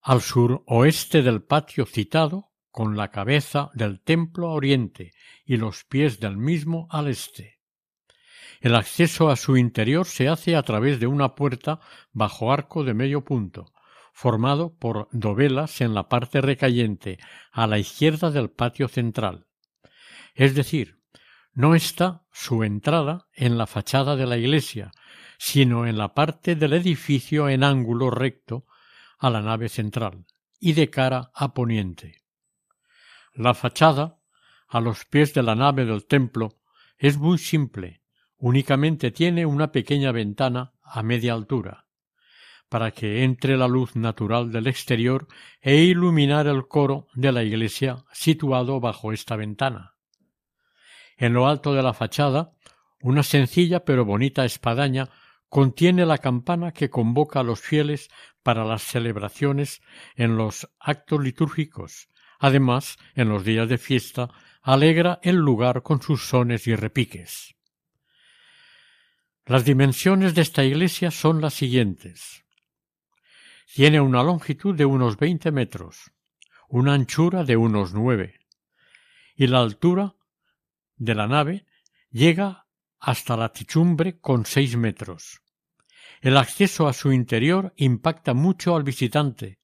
Al 0.01 0.23
suroeste 0.23 1.21
del 1.21 1.43
patio 1.43 1.85
citado, 1.85 2.54
con 2.75 2.97
la 2.97 3.13
cabeza 3.13 3.71
del 3.75 4.01
templo 4.01 4.49
a 4.49 4.55
oriente 4.55 5.13
y 5.45 5.59
los 5.59 5.85
pies 5.85 6.19
del 6.19 6.37
mismo 6.37 6.89
al 6.91 7.07
este. 7.07 7.61
El 8.61 8.75
acceso 8.75 9.31
a 9.31 9.37
su 9.37 9.57
interior 9.57 10.07
se 10.07 10.27
hace 10.27 10.57
a 10.57 10.63
través 10.65 10.99
de 10.99 11.07
una 11.07 11.37
puerta 11.37 11.79
bajo 12.11 12.53
arco 12.53 12.83
de 12.83 12.93
medio 12.93 13.25
punto, 13.25 13.73
formado 14.13 14.75
por 14.77 15.07
dovelas 15.13 15.83
en 15.83 15.95
la 15.95 16.09
parte 16.09 16.41
recayente 16.41 17.21
a 17.53 17.69
la 17.69 17.79
izquierda 17.79 18.33
del 18.33 18.51
patio 18.51 18.89
central. 18.89 19.47
Es 20.35 20.57
decir, 20.57 20.99
no 21.53 21.77
está 21.77 22.25
su 22.33 22.65
entrada 22.65 23.29
en 23.35 23.57
la 23.57 23.69
fachada 23.69 24.17
de 24.17 24.27
la 24.27 24.37
iglesia, 24.37 24.91
sino 25.39 25.87
en 25.87 25.97
la 25.97 26.13
parte 26.13 26.57
del 26.57 26.73
edificio 26.73 27.49
en 27.49 27.63
ángulo 27.63 28.11
recto 28.11 28.67
a 29.21 29.31
la 29.31 29.43
nave 29.43 29.69
central 29.69 30.27
y 30.59 30.73
de 30.73 30.91
cara 30.91 31.31
a 31.35 31.55
poniente. 31.55 32.24
La 33.37 33.53
fachada, 33.53 34.21
a 34.69 34.81
los 34.81 35.07
pies 35.07 35.35
de 35.35 35.43
la 35.43 35.57
nave 35.57 35.85
del 35.85 36.07
templo, 36.07 36.61
es 36.97 37.19
muy 37.19 37.39
simple, 37.39 38.01
únicamente 38.37 39.11
tiene 39.11 39.45
una 39.45 39.73
pequeña 39.73 40.13
ventana 40.13 40.73
a 40.85 41.03
media 41.03 41.33
altura, 41.33 41.89
para 42.69 42.93
que 42.93 43.25
entre 43.25 43.57
la 43.57 43.67
luz 43.67 43.97
natural 43.97 44.53
del 44.53 44.69
exterior 44.69 45.27
e 45.61 45.79
iluminar 45.79 46.47
el 46.47 46.69
coro 46.69 47.09
de 47.15 47.33
la 47.33 47.43
iglesia 47.43 48.05
situado 48.13 48.79
bajo 48.79 49.13
esta 49.13 49.35
ventana. 49.35 49.97
En 51.17 51.33
lo 51.33 51.49
alto 51.49 51.75
de 51.75 51.83
la 51.83 51.93
fachada, 51.93 52.53
una 53.01 53.25
sencilla 53.25 53.85
pero 53.85 54.05
bonita 54.05 54.45
espadaña 54.45 55.11
contiene 55.49 56.07
la 56.07 56.19
campana 56.19 56.71
que 56.71 56.89
convoca 56.89 57.41
a 57.41 57.45
los 57.45 57.61
fieles 57.61 58.11
para 58.45 58.65
las 58.65 58.83
celebraciones 58.83 59.83
en 60.15 60.37
los 60.37 60.71
actos 60.79 61.21
litúrgicos 61.21 62.09
Además, 62.39 62.99
en 63.15 63.29
los 63.29 63.45
días 63.45 63.69
de 63.69 63.79
fiesta, 63.79 64.31
alegra 64.63 65.21
el 65.23 65.37
lugar 65.37 65.83
con 65.83 66.01
sus 66.01 66.27
sones 66.27 66.67
y 66.67 66.75
repiques. 66.75 67.55
Las 69.47 69.65
dimensiones 69.65 70.35
de 70.35 70.43
esta 70.43 70.65
iglesia 70.65 71.11
son 71.11 71.41
las 71.41 71.55
siguientes. 71.55 72.45
Tiene 73.75 74.01
una 74.01 74.23
longitud 74.23 74.75
de 74.75 74.87
unos 74.87 75.19
veinte 75.19 75.51
metros, 75.51 76.13
una 76.69 76.95
anchura 76.95 77.45
de 77.45 77.57
unos 77.57 77.93
nueve, 77.93 78.41
y 79.37 79.47
la 79.47 79.61
altura 79.61 80.15
de 80.97 81.15
la 81.15 81.27
nave 81.27 81.67
llega 82.11 82.67
hasta 83.01 83.37
la 83.37 83.51
techumbre 83.53 84.19
con 84.19 84.47
seis 84.47 84.77
metros. 84.77 85.43
El 86.23 86.39
acceso 86.39 86.89
a 86.89 86.95
su 86.95 87.13
interior 87.13 87.75
impacta 87.77 88.33
mucho 88.33 88.77
al 88.77 88.83
visitante, 88.83 89.59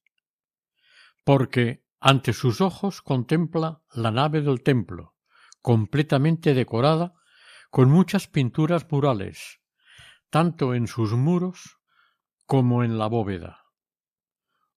porque 1.23 1.83
ante 2.01 2.33
sus 2.33 2.61
ojos 2.61 3.03
contempla 3.03 3.83
la 3.93 4.09
nave 4.09 4.41
del 4.41 4.63
templo, 4.63 5.13
completamente 5.61 6.55
decorada 6.55 7.13
con 7.69 7.91
muchas 7.91 8.27
pinturas 8.27 8.87
murales, 8.89 9.59
tanto 10.31 10.73
en 10.73 10.87
sus 10.87 11.13
muros 11.13 11.77
como 12.47 12.83
en 12.83 12.97
la 12.97 13.05
bóveda. 13.05 13.59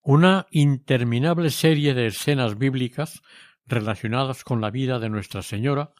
Una 0.02 0.46
interminable 0.50 1.48
serie 1.48 1.94
de 1.94 2.08
escenas 2.08 2.58
bíblicas 2.58 3.22
relacionadas 3.64 4.44
con 4.44 4.60
la 4.60 4.70
vida 4.70 4.98
de 4.98 5.08
Nuestra 5.08 5.40
Señora, 5.40 5.94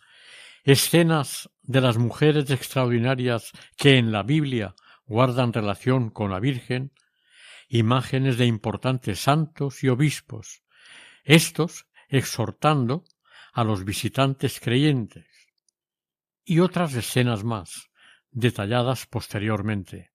escenas 0.63 1.49
de 1.63 1.81
las 1.81 1.97
mujeres 1.97 2.51
extraordinarias 2.51 3.51
que 3.79 3.97
en 3.97 4.13
la 4.13 4.23
Biblia 4.23 4.75
guardan 5.07 5.55
relación 5.55 6.11
con 6.11 6.31
la 6.31 6.39
Virgen, 6.39 6.93
imágenes 7.69 8.37
de 8.37 8.45
importantes 8.45 9.21
santos 9.21 9.83
y 9.83 9.89
obispos, 9.89 10.64
estos 11.25 11.87
exhortando 12.09 13.05
a 13.53 13.65
los 13.65 13.85
visitantes 13.85 14.61
creyentes, 14.61 15.27
y 16.45 16.61
otras 16.61 16.95
escenas 16.95 17.45
más, 17.45 17.91
detalladas 18.31 19.07
posteriormente. 19.07 20.13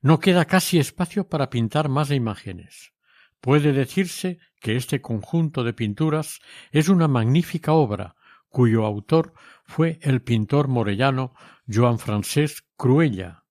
No 0.00 0.20
queda 0.20 0.44
casi 0.44 0.78
espacio 0.78 1.28
para 1.28 1.50
pintar 1.50 1.88
más 1.88 2.10
imágenes. 2.10 2.92
Puede 3.40 3.72
decirse 3.72 4.38
que 4.60 4.76
este 4.76 5.00
conjunto 5.00 5.64
de 5.64 5.72
pinturas 5.72 6.40
es 6.70 6.88
una 6.88 7.08
magnífica 7.08 7.72
obra, 7.72 8.14
cuyo 8.48 8.84
autor 8.84 9.34
fue 9.64 9.98
el 10.02 10.22
pintor 10.22 10.68
morellano 10.68 11.34
Joan 11.68 11.98
Francesc 11.98 12.64
Cruella. 12.76 13.44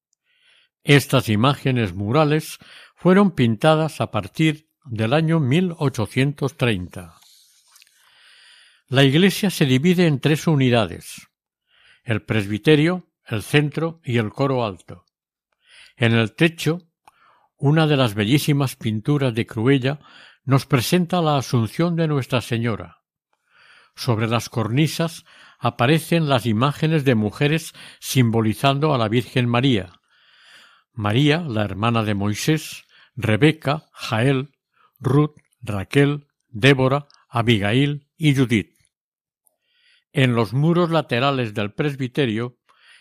Estas 0.84 1.30
imágenes 1.30 1.94
murales 1.94 2.58
fueron 2.96 3.32
pintadas 3.32 4.02
a 4.02 4.10
partir 4.10 4.67
del 4.90 5.14
año 5.14 5.40
1830. 5.40 7.20
La 8.88 9.04
iglesia 9.04 9.50
se 9.50 9.66
divide 9.66 10.08
en 10.08 10.20
tres 10.20 10.48
unidades 10.48 11.28
el 12.04 12.22
presbiterio, 12.22 13.10
el 13.26 13.44
centro 13.44 14.00
y 14.02 14.18
el 14.18 14.30
coro 14.30 14.66
alto. 14.66 15.04
En 15.98 16.14
el 16.14 16.34
techo, 16.36 16.88
una 17.58 17.86
de 17.86 17.98
las 17.98 18.14
bellísimas 18.14 18.78
pinturas 18.78 19.36
de 19.36 19.46
Cruella 19.46 20.00
nos 20.46 20.66
presenta 20.66 21.22
la 21.22 21.38
Asunción 21.38 21.98
de 21.98 22.08
Nuestra 22.08 22.40
Señora. 22.40 23.02
Sobre 23.94 24.28
las 24.28 24.48
cornisas 24.48 25.26
aparecen 25.60 26.30
las 26.30 26.46
imágenes 26.46 27.04
de 27.04 27.16
mujeres 27.16 27.74
simbolizando 28.00 28.94
a 28.94 28.98
la 28.98 29.10
Virgen 29.10 29.50
María. 29.50 30.00
María, 30.94 31.42
la 31.42 31.66
hermana 31.66 32.04
de 32.04 32.14
Moisés, 32.14 32.86
Rebeca, 33.18 33.90
Jael, 33.92 34.57
Ruth, 35.00 35.36
Raquel, 35.62 36.28
Débora, 36.48 37.08
Abigail 37.30 38.08
y 38.18 38.36
Judith. 38.36 38.74
En 40.12 40.34
los 40.34 40.54
muros 40.54 40.90
laterales 40.90 41.54
del 41.54 41.74
presbiterio, 41.74 42.58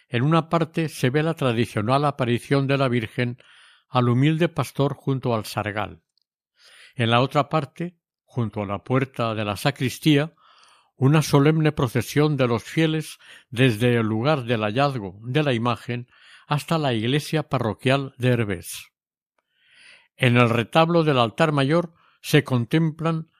en 0.09 0.23
una 0.23 0.49
parte 0.49 0.89
se 0.89 1.11
ve 1.11 1.23
la 1.23 1.35
tradicional 1.35 2.05
aparición 2.05 2.67
de 2.67 2.79
la 2.79 2.89
Virgen 2.89 3.39
al 3.89 4.09
humilde 4.09 4.49
pastor 4.49 4.95
junto 4.95 5.35
al 5.35 5.45
sargal. 5.47 6.03
En 6.95 7.11
la 7.11 7.21
otra 7.21 7.49
parte, 7.49 7.99
junto 8.25 8.63
a 8.63 8.67
la 8.67 8.85
puerta 8.85 9.35
de 9.35 9.45
la 9.45 9.57
sacristía, 9.57 10.35
una 10.97 11.23
solemne 11.23 11.73
procesión 11.73 12.37
de 12.37 12.49
los 12.49 12.65
fieles 12.65 13.19
desde 13.51 13.97
el 13.97 14.07
lugar 14.07 14.45
del 14.45 14.63
hallazgo 14.63 15.19
de 15.23 15.43
la 15.43 15.53
imagen 15.53 16.09
hasta 16.47 16.79
la 16.79 16.95
iglesia 16.95 17.49
parroquial 17.49 18.15
de 18.19 18.29
Herbés. 18.29 18.93
En 20.17 20.37
el 20.37 20.49
retablo 20.49 21.05
del 21.05 21.19
altar 21.19 21.53
mayor 21.53 21.95
se 22.23 22.45
contemplan 22.45 23.31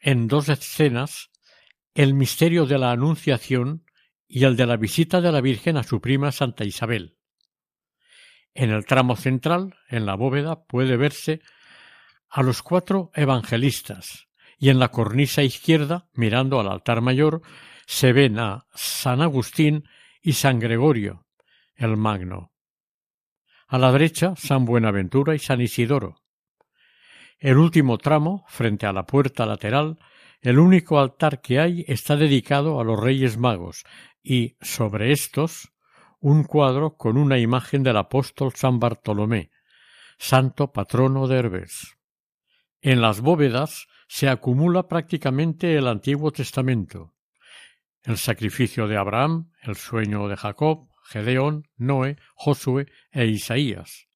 en 0.00 0.28
dos 0.28 0.48
escenas 0.48 1.30
el 1.94 2.14
misterio 2.14 2.66
de 2.66 2.78
la 2.78 2.90
Anunciación 2.90 3.84
y 4.26 4.44
el 4.44 4.56
de 4.56 4.66
la 4.66 4.76
visita 4.76 5.20
de 5.20 5.32
la 5.32 5.40
Virgen 5.40 5.76
a 5.76 5.82
su 5.82 6.00
prima 6.00 6.32
Santa 6.32 6.64
Isabel. 6.64 7.16
En 8.54 8.70
el 8.70 8.84
tramo 8.84 9.16
central, 9.16 9.76
en 9.88 10.06
la 10.06 10.14
bóveda, 10.14 10.64
puede 10.64 10.96
verse 10.96 11.40
a 12.28 12.42
los 12.42 12.62
cuatro 12.62 13.10
evangelistas 13.14 14.28
y 14.58 14.70
en 14.70 14.78
la 14.78 14.88
cornisa 14.88 15.42
izquierda, 15.42 16.08
mirando 16.14 16.60
al 16.60 16.68
altar 16.68 17.00
mayor, 17.00 17.42
se 17.86 18.12
ven 18.12 18.38
a 18.38 18.66
San 18.74 19.20
Agustín 19.20 19.88
y 20.22 20.34
San 20.34 20.60
Gregorio, 20.60 21.26
el 21.74 21.96
Magno. 21.96 22.51
A 23.72 23.78
la 23.78 23.90
derecha, 23.90 24.34
San 24.36 24.66
Buenaventura 24.66 25.34
y 25.34 25.38
San 25.38 25.62
Isidoro. 25.62 26.16
El 27.38 27.56
último 27.56 27.96
tramo, 27.96 28.44
frente 28.46 28.84
a 28.84 28.92
la 28.92 29.06
puerta 29.06 29.46
lateral, 29.46 29.98
el 30.42 30.58
único 30.58 31.00
altar 31.00 31.40
que 31.40 31.58
hay 31.58 31.82
está 31.88 32.16
dedicado 32.16 32.78
a 32.78 32.84
los 32.84 33.00
Reyes 33.00 33.38
Magos 33.38 33.84
y, 34.22 34.58
sobre 34.60 35.10
estos, 35.10 35.72
un 36.20 36.44
cuadro 36.44 36.98
con 36.98 37.16
una 37.16 37.38
imagen 37.38 37.82
del 37.82 37.96
apóstol 37.96 38.52
San 38.54 38.78
Bartolomé, 38.78 39.50
santo 40.18 40.70
patrono 40.70 41.26
de 41.26 41.38
Herbes. 41.38 41.96
En 42.82 43.00
las 43.00 43.22
bóvedas 43.22 43.86
se 44.06 44.28
acumula 44.28 44.86
prácticamente 44.86 45.78
el 45.78 45.88
Antiguo 45.88 46.30
Testamento, 46.30 47.14
el 48.02 48.18
sacrificio 48.18 48.86
de 48.86 48.98
Abraham, 48.98 49.50
el 49.62 49.76
sueño 49.76 50.28
de 50.28 50.36
Jacob, 50.36 50.91
Gedeón, 51.12 51.68
Noé, 51.76 52.16
Josué 52.34 52.86
e 53.10 53.26
Isaías. 53.26 54.08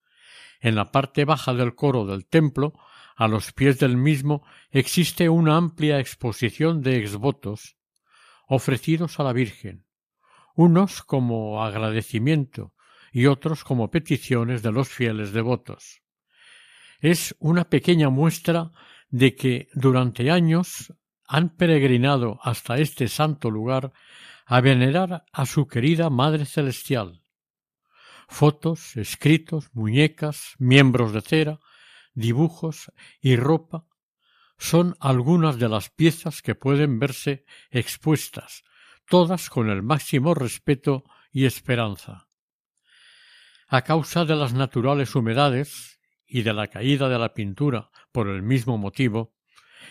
En 0.61 0.75
la 0.75 0.91
parte 0.91 1.25
baja 1.27 1.53
del 1.53 1.75
coro 1.75 2.07
del 2.07 2.27
templo, 2.27 2.73
a 3.17 3.29
los 3.29 3.53
pies 3.53 3.79
del 3.79 3.97
mismo, 3.97 4.45
existe 4.71 5.29
una 5.29 5.57
amplia 5.57 6.01
exposición 6.01 6.83
de 6.83 6.97
exvotos 6.97 7.77
ofrecidos 8.49 9.21
a 9.21 9.25
la 9.25 9.33
Virgen, 9.33 9.85
unos 10.55 11.03
como 11.03 11.63
agradecimiento 11.63 12.73
y 13.13 13.27
otros 13.27 13.65
como 13.65 13.91
peticiones 13.91 14.63
de 14.63 14.73
los 14.73 14.89
fieles 14.89 15.33
devotos. 15.33 16.03
Es 17.01 17.37
una 17.39 17.69
pequeña 17.69 18.09
muestra 18.09 18.71
de 19.09 19.35
que 19.35 19.69
durante 19.75 20.31
años 20.31 20.95
han 21.27 21.57
peregrinado 21.57 22.39
hasta 22.43 22.79
este 22.79 23.09
santo 23.09 23.51
lugar 23.51 23.93
a 24.47 24.61
venerar 24.61 25.25
a 25.33 25.47
su 25.47 25.67
querida 25.67 26.09
Madre 26.09 26.47
Celestial. 26.47 27.23
Fotos, 28.29 28.97
escritos, 28.97 29.71
muñecas, 29.75 30.55
miembros 30.59 31.13
de 31.13 31.21
cera, 31.21 31.61
dibujos 32.15 32.91
y 33.21 33.37
ropa 33.37 33.85
son 34.59 34.97
algunas 35.01 35.59
de 35.59 35.69
las 35.69 35.91
piezas 35.91 36.41
que 36.41 36.55
pueden 36.55 36.99
verse 36.99 37.45
expuestas 37.71 38.65
todas 39.07 39.51
con 39.51 39.71
el 39.71 39.83
máximo 39.83 40.35
respeto 40.35 41.05
y 41.33 41.47
esperanza. 41.47 42.29
A 43.69 43.83
causa 43.83 44.25
de 44.25 44.37
las 44.37 44.53
naturales 44.53 45.15
humedades 45.15 46.01
y 46.27 46.43
de 46.43 46.53
la 46.53 46.69
caída 46.69 47.09
de 47.09 47.19
la 47.19 47.33
pintura 47.33 47.91
por 48.13 48.29
el 48.29 48.43
mismo 48.43 48.79
motivo, 48.79 49.35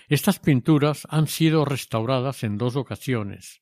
estas 0.08 0.40
pinturas 0.40 1.08
han 1.10 1.28
sido 1.28 1.66
restauradas 1.66 2.44
en 2.44 2.58
dos 2.58 2.76
ocasiones. 2.76 3.62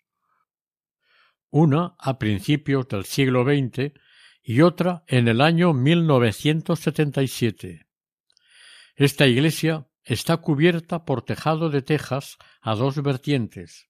Una 1.56 1.94
a 2.00 2.18
principios 2.18 2.88
del 2.88 3.06
siglo 3.06 3.44
XX 3.44 3.94
y 4.42 4.62
otra 4.62 5.04
en 5.06 5.28
el 5.28 5.40
año 5.40 5.72
1977. 5.72 7.86
Esta 8.96 9.28
iglesia 9.28 9.88
está 10.04 10.38
cubierta 10.38 11.06
por 11.06 11.22
tejado 11.22 11.70
de 11.70 11.84
tejas 11.84 12.40
a 12.60 12.74
dos 12.74 13.04
vertientes, 13.04 13.88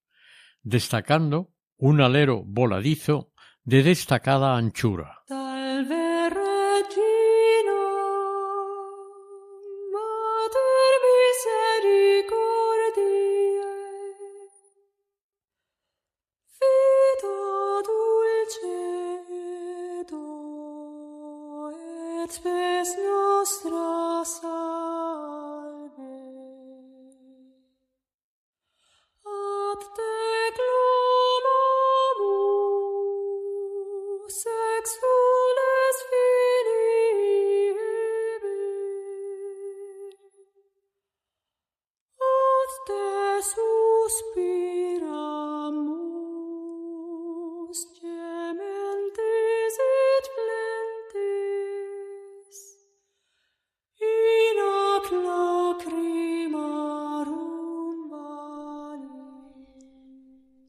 destacando 0.61 1.53
un 1.77 2.01
alero 2.01 2.43
voladizo 2.45 3.31
de 3.63 3.83
destacada 3.83 4.57
anchura. 4.57 5.23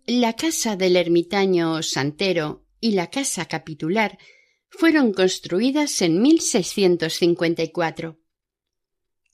La 0.07 0.34
casa 0.34 0.76
del 0.76 0.96
ermitaño 0.96 1.82
Santero 1.82 2.66
y 2.78 2.90
la 2.90 3.09
casa 3.09 3.46
capitular 3.46 4.18
fueron 4.68 5.14
construidas 5.14 6.02
en 6.02 6.20
1654. 6.20 8.20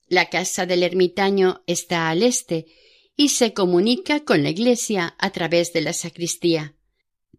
La 0.07 0.31
casa 0.31 0.67
del 0.67 0.85
ermitaño 0.85 1.65
está 1.67 2.09
al 2.09 2.23
este 2.23 2.67
y 3.17 3.31
se 3.31 3.53
comunica 3.53 4.21
con 4.21 4.45
la 4.45 4.51
iglesia 4.51 5.17
a 5.19 5.31
través 5.31 5.73
de 5.73 5.81
la 5.81 5.93
sacristía. 5.93 6.77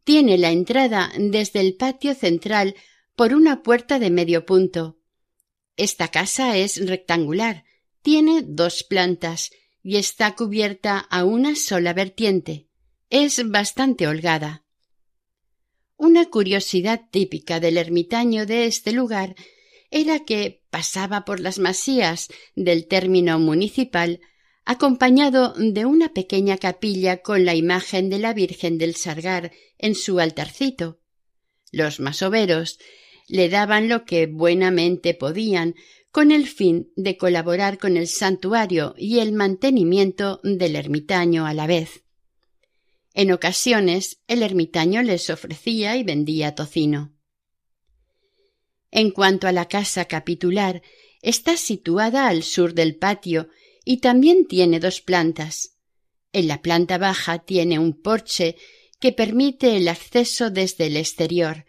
Tiene 0.03 0.37
la 0.37 0.51
entrada 0.51 1.13
desde 1.17 1.61
el 1.61 1.75
patio 1.75 2.13
central 2.15 2.75
por 3.15 3.33
una 3.33 3.63
puerta 3.63 3.97
de 3.97 4.09
medio 4.09 4.45
punto. 4.45 4.99
Esta 5.77 6.09
casa 6.09 6.57
es 6.57 6.85
rectangular, 6.85 7.63
tiene 8.01 8.43
dos 8.45 8.83
plantas 8.83 9.51
y 9.81 9.95
está 9.95 10.35
cubierta 10.35 10.99
a 10.99 11.23
una 11.23 11.55
sola 11.55 11.93
vertiente 11.93 12.67
es 13.11 13.47
bastante 13.51 14.07
holgada. 14.07 14.63
Una 15.97 16.29
curiosidad 16.29 17.01
típica 17.11 17.59
del 17.59 17.77
ermitaño 17.77 18.45
de 18.45 18.65
este 18.65 18.93
lugar 18.93 19.35
era 19.91 20.19
que 20.19 20.63
pasaba 20.69 21.25
por 21.25 21.41
las 21.41 21.59
masías 21.59 22.29
del 22.55 22.87
término 22.87 23.37
municipal 23.37 24.21
acompañado 24.63 25.53
de 25.57 25.85
una 25.85 26.13
pequeña 26.13 26.57
capilla 26.57 27.21
con 27.21 27.43
la 27.43 27.53
imagen 27.53 28.09
de 28.09 28.19
la 28.19 28.33
Virgen 28.33 28.77
del 28.77 28.95
Sargar 28.95 29.51
en 29.77 29.93
su 29.93 30.19
altarcito. 30.19 31.01
Los 31.71 31.99
masoveros 31.99 32.79
le 33.27 33.49
daban 33.49 33.89
lo 33.89 34.05
que 34.05 34.27
buenamente 34.27 35.13
podían 35.13 35.75
con 36.11 36.31
el 36.31 36.47
fin 36.47 36.91
de 36.95 37.17
colaborar 37.17 37.77
con 37.77 37.97
el 37.97 38.07
santuario 38.07 38.95
y 38.97 39.19
el 39.19 39.33
mantenimiento 39.33 40.39
del 40.43 40.77
ermitaño 40.77 41.45
a 41.45 41.53
la 41.53 41.67
vez. 41.67 42.03
En 43.13 43.31
ocasiones 43.31 44.21
el 44.27 44.43
ermitaño 44.43 45.01
les 45.03 45.29
ofrecía 45.29 45.97
y 45.97 46.03
vendía 46.03 46.55
tocino. 46.55 47.13
En 48.89 49.11
cuanto 49.11 49.47
a 49.47 49.51
la 49.51 49.67
casa 49.67 50.05
capitular, 50.05 50.81
está 51.21 51.57
situada 51.57 52.27
al 52.27 52.43
sur 52.43 52.73
del 52.73 52.95
patio 52.95 53.49
y 53.83 53.97
también 53.97 54.47
tiene 54.47 54.79
dos 54.79 55.01
plantas. 55.01 55.77
En 56.33 56.47
la 56.47 56.61
planta 56.61 56.97
baja 56.97 57.39
tiene 57.39 57.79
un 57.79 58.01
porche 58.01 58.55
que 58.99 59.11
permite 59.11 59.77
el 59.77 59.87
acceso 59.87 60.49
desde 60.49 60.87
el 60.87 60.97
exterior 60.97 61.65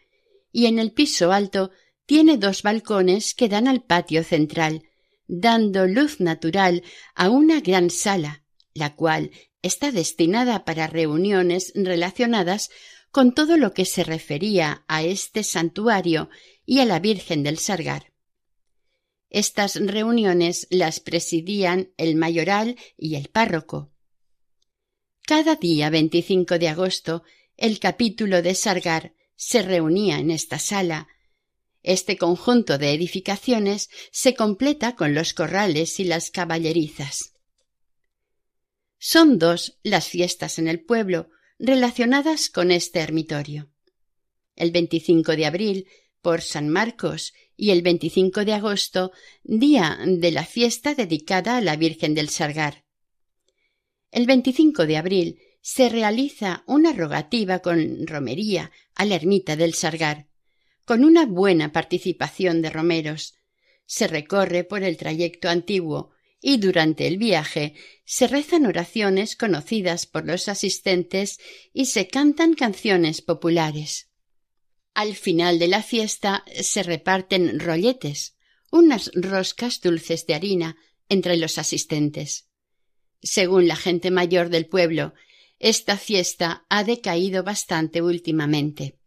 y 0.52 0.66
en 0.66 0.78
el 0.78 0.92
piso 0.92 1.32
alto 1.32 1.70
tiene 2.06 2.36
dos 2.36 2.62
balcones 2.62 3.34
que 3.34 3.48
dan 3.48 3.66
al 3.66 3.82
patio 3.82 4.22
central, 4.22 4.82
dando 5.26 5.86
luz 5.86 6.20
natural 6.20 6.82
a 7.14 7.30
una 7.30 7.60
gran 7.60 7.90
sala, 7.90 8.44
la 8.74 8.94
cual 8.94 9.30
está 9.62 9.92
destinada 9.92 10.64
para 10.64 10.86
reuniones 10.86 11.72
relacionadas 11.74 12.70
con 13.10 13.34
todo 13.34 13.56
lo 13.56 13.72
que 13.72 13.84
se 13.84 14.04
refería 14.04 14.84
a 14.88 15.02
este 15.02 15.44
santuario 15.44 16.30
y 16.66 16.80
a 16.80 16.84
la 16.84 16.98
Virgen 16.98 17.42
del 17.42 17.58
Sargar. 17.58 18.12
Estas 19.30 19.76
reuniones 19.76 20.66
las 20.70 21.00
presidían 21.00 21.92
el 21.96 22.16
mayoral 22.16 22.76
y 22.98 23.14
el 23.14 23.28
párroco. 23.28 23.92
Cada 25.24 25.56
día 25.56 25.88
25 25.88 26.58
de 26.58 26.68
agosto 26.68 27.22
el 27.56 27.78
capítulo 27.78 28.42
de 28.42 28.54
Sargar 28.54 29.14
se 29.36 29.62
reunía 29.62 30.18
en 30.18 30.30
esta 30.30 30.58
sala. 30.58 31.08
Este 31.82 32.16
conjunto 32.16 32.78
de 32.78 32.92
edificaciones 32.92 33.88
se 34.10 34.34
completa 34.34 34.96
con 34.96 35.14
los 35.14 35.32
corrales 35.32 36.00
y 36.00 36.04
las 36.04 36.30
caballerizas. 36.30 37.31
Son 39.04 39.40
dos 39.40 39.80
las 39.82 40.06
fiestas 40.06 40.60
en 40.60 40.68
el 40.68 40.78
pueblo 40.84 41.28
relacionadas 41.58 42.48
con 42.48 42.70
este 42.70 43.00
ermitorio. 43.00 43.68
El 44.54 44.70
25 44.70 45.34
de 45.34 45.44
abril 45.44 45.88
por 46.20 46.40
San 46.40 46.68
Marcos 46.68 47.32
y 47.56 47.70
el 47.70 47.82
25 47.82 48.44
de 48.44 48.52
agosto, 48.52 49.10
día 49.42 49.98
de 50.06 50.30
la 50.30 50.46
fiesta 50.46 50.94
dedicada 50.94 51.56
a 51.56 51.60
la 51.60 51.74
Virgen 51.74 52.14
del 52.14 52.28
Sargar. 52.28 52.84
El 54.12 54.26
25 54.26 54.86
de 54.86 54.96
abril 54.96 55.40
se 55.60 55.88
realiza 55.88 56.62
una 56.68 56.92
rogativa 56.92 57.58
con 57.58 58.06
romería 58.06 58.70
a 58.94 59.04
la 59.04 59.16
ermita 59.16 59.56
del 59.56 59.74
Sargar, 59.74 60.28
con 60.84 61.02
una 61.02 61.26
buena 61.26 61.72
participación 61.72 62.62
de 62.62 62.70
romeros. 62.70 63.34
Se 63.84 64.06
recorre 64.06 64.62
por 64.62 64.84
el 64.84 64.96
trayecto 64.96 65.48
antiguo 65.48 66.11
y 66.42 66.58
durante 66.58 67.06
el 67.06 67.16
viaje 67.16 67.74
se 68.04 68.26
rezan 68.26 68.66
oraciones 68.66 69.36
conocidas 69.36 70.06
por 70.06 70.26
los 70.26 70.48
asistentes 70.48 71.38
y 71.72 71.86
se 71.86 72.08
cantan 72.08 72.54
canciones 72.54 73.22
populares. 73.22 74.10
Al 74.92 75.14
final 75.14 75.58
de 75.58 75.68
la 75.68 75.82
fiesta 75.82 76.44
se 76.60 76.82
reparten 76.82 77.60
rolletes, 77.60 78.36
unas 78.70 79.10
roscas 79.14 79.80
dulces 79.80 80.26
de 80.26 80.34
harina, 80.34 80.76
entre 81.08 81.36
los 81.36 81.58
asistentes. 81.58 82.48
Según 83.22 83.68
la 83.68 83.76
gente 83.76 84.10
mayor 84.10 84.48
del 84.48 84.66
pueblo, 84.66 85.14
esta 85.58 85.96
fiesta 85.96 86.66
ha 86.68 86.82
decaído 86.82 87.44
bastante 87.44 88.02
últimamente. 88.02 88.98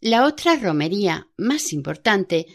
La 0.00 0.24
otra 0.24 0.56
romería, 0.56 1.28
más 1.36 1.72
importante, 1.72 2.46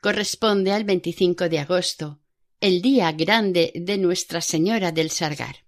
corresponde 0.00 0.72
al 0.72 0.84
25 0.84 1.48
de 1.48 1.58
agosto, 1.58 2.20
el 2.60 2.80
día 2.80 3.12
grande 3.12 3.72
de 3.74 3.98
Nuestra 3.98 4.40
Señora 4.40 4.90
del 4.90 5.10
Sargar. 5.10 5.66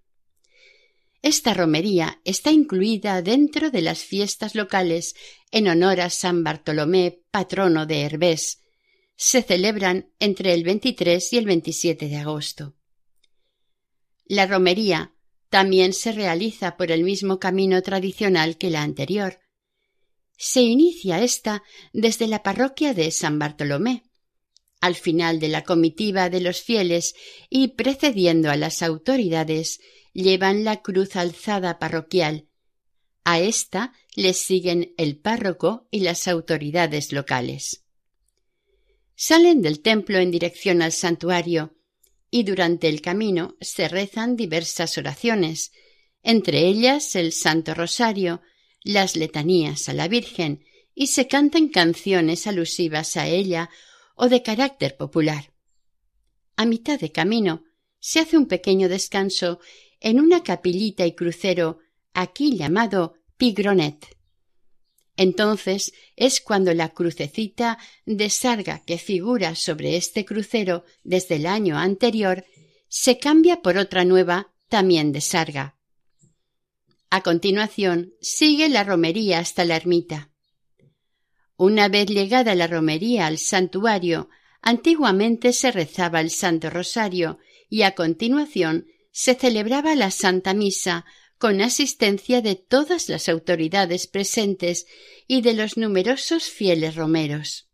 Esta 1.20 1.52
romería 1.52 2.20
está 2.24 2.50
incluida 2.50 3.20
dentro 3.20 3.70
de 3.70 3.82
las 3.82 3.98
fiestas 4.04 4.54
locales 4.54 5.14
en 5.50 5.68
honor 5.68 6.00
a 6.00 6.10
San 6.10 6.44
Bartolomé, 6.44 7.20
patrono 7.30 7.86
de 7.86 8.02
Herbés. 8.02 8.62
Se 9.16 9.42
celebran 9.42 10.12
entre 10.18 10.54
el 10.54 10.64
23 10.64 11.32
y 11.32 11.36
el 11.36 11.44
27 11.44 12.08
de 12.08 12.16
agosto. 12.16 12.76
La 14.24 14.46
romería 14.46 15.12
también 15.50 15.92
se 15.92 16.12
realiza 16.12 16.76
por 16.76 16.92
el 16.92 17.02
mismo 17.02 17.38
camino 17.38 17.82
tradicional 17.82 18.56
que 18.56 18.70
la 18.70 18.82
anterior. 18.82 19.40
Se 20.36 20.62
inicia 20.62 21.20
esta 21.20 21.64
desde 21.92 22.28
la 22.28 22.42
parroquia 22.42 22.94
de 22.94 23.10
San 23.10 23.38
Bartolomé, 23.38 24.07
al 24.80 24.94
final 24.94 25.40
de 25.40 25.48
la 25.48 25.64
comitiva 25.64 26.30
de 26.30 26.40
los 26.40 26.60
fieles 26.60 27.14
y 27.50 27.68
precediendo 27.68 28.50
a 28.50 28.56
las 28.56 28.82
autoridades, 28.82 29.80
llevan 30.12 30.64
la 30.64 30.82
cruz 30.82 31.16
alzada 31.16 31.78
parroquial. 31.78 32.48
A 33.24 33.40
esta 33.40 33.92
les 34.14 34.38
siguen 34.38 34.94
el 34.96 35.18
párroco 35.18 35.86
y 35.90 36.00
las 36.00 36.28
autoridades 36.28 37.12
locales. 37.12 37.84
Salen 39.14 39.62
del 39.62 39.80
templo 39.80 40.18
en 40.18 40.30
dirección 40.30 40.80
al 40.80 40.92
santuario 40.92 41.74
y 42.30 42.44
durante 42.44 42.88
el 42.88 43.00
camino 43.00 43.56
se 43.60 43.88
rezan 43.88 44.36
diversas 44.36 44.96
oraciones, 44.96 45.72
entre 46.22 46.66
ellas 46.66 47.16
el 47.16 47.32
Santo 47.32 47.74
Rosario, 47.74 48.42
las 48.82 49.16
letanías 49.16 49.88
a 49.88 49.92
la 49.92 50.08
Virgen 50.08 50.64
y 50.94 51.08
se 51.08 51.26
cantan 51.26 51.68
canciones 51.68 52.46
alusivas 52.46 53.16
a 53.16 53.26
ella 53.26 53.70
o 54.18 54.28
de 54.28 54.42
carácter 54.42 54.96
popular. 54.96 55.52
A 56.56 56.66
mitad 56.66 56.98
de 56.98 57.12
camino 57.12 57.64
se 58.00 58.20
hace 58.20 58.36
un 58.36 58.46
pequeño 58.46 58.88
descanso 58.88 59.60
en 60.00 60.20
una 60.20 60.42
capillita 60.42 61.06
y 61.06 61.14
crucero 61.14 61.78
aquí 62.12 62.56
llamado 62.56 63.14
Pigronet. 63.36 64.18
Entonces 65.16 65.92
es 66.16 66.40
cuando 66.40 66.74
la 66.74 66.90
crucecita 66.90 67.78
de 68.06 68.28
sarga 68.28 68.84
que 68.84 68.98
figura 68.98 69.54
sobre 69.54 69.96
este 69.96 70.24
crucero 70.24 70.84
desde 71.02 71.36
el 71.36 71.46
año 71.46 71.78
anterior 71.78 72.44
se 72.88 73.18
cambia 73.18 73.62
por 73.62 73.78
otra 73.78 74.04
nueva 74.04 74.52
también 74.68 75.12
de 75.12 75.20
sarga. 75.20 75.76
A 77.10 77.22
continuación 77.22 78.14
sigue 78.20 78.68
la 78.68 78.84
romería 78.84 79.38
hasta 79.38 79.64
la 79.64 79.76
ermita. 79.76 80.30
Una 81.58 81.88
vez 81.88 82.06
llegada 82.08 82.54
la 82.54 82.68
romería 82.68 83.26
al 83.26 83.36
santuario, 83.36 84.30
antiguamente 84.62 85.52
se 85.52 85.72
rezaba 85.72 86.20
el 86.20 86.30
Santo 86.30 86.70
Rosario 86.70 87.40
y 87.68 87.82
a 87.82 87.96
continuación 87.96 88.86
se 89.10 89.34
celebraba 89.34 89.96
la 89.96 90.12
Santa 90.12 90.54
Misa 90.54 91.04
con 91.36 91.60
asistencia 91.60 92.42
de 92.42 92.54
todas 92.54 93.08
las 93.08 93.28
autoridades 93.28 94.06
presentes 94.06 94.86
y 95.26 95.40
de 95.40 95.54
los 95.54 95.76
numerosos 95.76 96.44
fieles 96.44 96.94
romeros. 96.94 97.68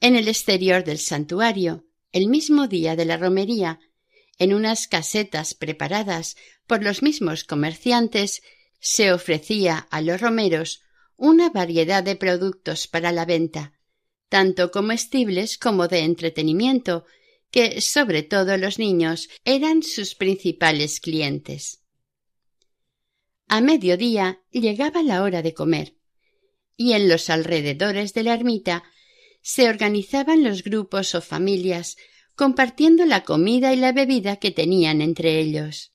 En 0.00 0.16
el 0.16 0.28
exterior 0.28 0.84
del 0.84 0.98
santuario, 0.98 1.84
el 2.12 2.28
mismo 2.28 2.66
día 2.66 2.96
de 2.96 3.04
la 3.04 3.18
romería, 3.18 3.78
en 4.38 4.54
unas 4.54 4.88
casetas 4.88 5.52
preparadas 5.52 6.34
por 6.66 6.82
los 6.82 7.02
mismos 7.02 7.44
comerciantes, 7.44 8.42
se 8.80 9.12
ofrecía 9.12 9.86
a 9.90 10.00
los 10.00 10.18
romeros 10.18 10.81
una 11.22 11.50
variedad 11.50 12.02
de 12.02 12.16
productos 12.16 12.88
para 12.88 13.12
la 13.12 13.24
venta, 13.24 13.78
tanto 14.28 14.72
comestibles 14.72 15.56
como 15.56 15.86
de 15.86 16.00
entretenimiento, 16.00 17.06
que 17.52 17.80
sobre 17.80 18.24
todo 18.24 18.56
los 18.56 18.80
niños 18.80 19.28
eran 19.44 19.84
sus 19.84 20.16
principales 20.16 20.98
clientes. 20.98 21.84
A 23.46 23.60
mediodía 23.60 24.42
llegaba 24.50 25.04
la 25.04 25.22
hora 25.22 25.42
de 25.42 25.54
comer, 25.54 25.94
y 26.76 26.94
en 26.94 27.08
los 27.08 27.30
alrededores 27.30 28.14
de 28.14 28.24
la 28.24 28.34
ermita 28.34 28.82
se 29.42 29.68
organizaban 29.68 30.42
los 30.42 30.64
grupos 30.64 31.14
o 31.14 31.20
familias 31.20 31.98
compartiendo 32.34 33.06
la 33.06 33.22
comida 33.22 33.72
y 33.72 33.76
la 33.76 33.92
bebida 33.92 34.38
que 34.38 34.50
tenían 34.50 35.00
entre 35.00 35.38
ellos. 35.38 35.91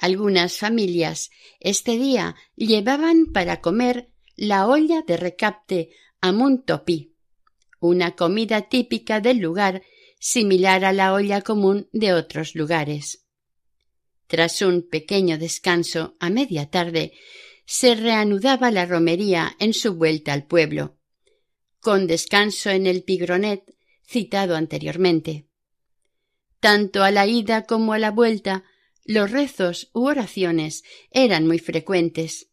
Algunas 0.00 0.56
familias 0.56 1.30
este 1.60 1.98
día 1.98 2.34
llevaban 2.56 3.26
para 3.34 3.60
comer 3.60 4.10
la 4.34 4.66
olla 4.66 5.02
de 5.02 5.18
recapte 5.18 5.90
amuntopí, 6.22 7.14
una 7.80 8.16
comida 8.16 8.62
típica 8.62 9.20
del 9.20 9.40
lugar 9.40 9.82
similar 10.18 10.86
a 10.86 10.94
la 10.94 11.12
olla 11.12 11.42
común 11.42 11.90
de 11.92 12.14
otros 12.14 12.54
lugares. 12.54 13.26
Tras 14.26 14.62
un 14.62 14.88
pequeño 14.88 15.36
descanso 15.36 16.16
a 16.18 16.30
media 16.30 16.70
tarde, 16.70 17.12
se 17.66 17.94
reanudaba 17.94 18.70
la 18.70 18.86
romería 18.86 19.54
en 19.58 19.74
su 19.74 19.96
vuelta 19.96 20.32
al 20.32 20.46
pueblo, 20.46 20.96
con 21.78 22.06
descanso 22.06 22.70
en 22.70 22.86
el 22.86 23.02
Pigronet 23.02 23.64
citado 24.08 24.56
anteriormente. 24.56 25.46
Tanto 26.58 27.02
a 27.02 27.10
la 27.10 27.26
ida 27.26 27.66
como 27.66 27.92
a 27.92 27.98
la 27.98 28.10
vuelta 28.10 28.64
los 29.04 29.30
rezos 29.30 29.90
u 29.92 30.06
oraciones 30.06 30.84
eran 31.10 31.46
muy 31.46 31.58
frecuentes. 31.58 32.48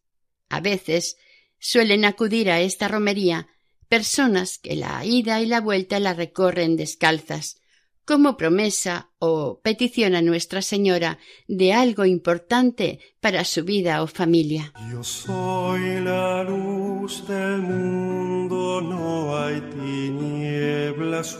A 0.48 0.60
veces 0.60 1.16
suelen 1.58 2.04
acudir 2.04 2.50
a 2.50 2.60
esta 2.60 2.88
romería 2.88 3.48
personas 3.88 4.58
que 4.58 4.76
la 4.76 5.04
ida 5.04 5.40
y 5.40 5.46
la 5.46 5.60
vuelta 5.60 5.98
la 5.98 6.14
recorren 6.14 6.76
descalzas, 6.76 7.60
como 8.04 8.36
promesa 8.36 9.10
o 9.18 9.60
petición 9.60 10.14
a 10.14 10.22
Nuestra 10.22 10.62
Señora 10.62 11.18
de 11.46 11.72
algo 11.72 12.04
importante 12.04 13.00
para 13.20 13.44
su 13.44 13.64
vida 13.64 14.02
o 14.02 14.06
familia. 14.06 14.72
Yo 14.90 15.04
soy 15.04 16.00
la 16.00 16.42
luz 16.44 17.26
del 17.28 17.62
mundo, 17.62 18.80
no 18.80 19.36
hay 19.36 19.60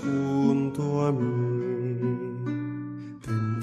junto 0.03 1.07
a 1.07 1.13
mí 1.13 2.28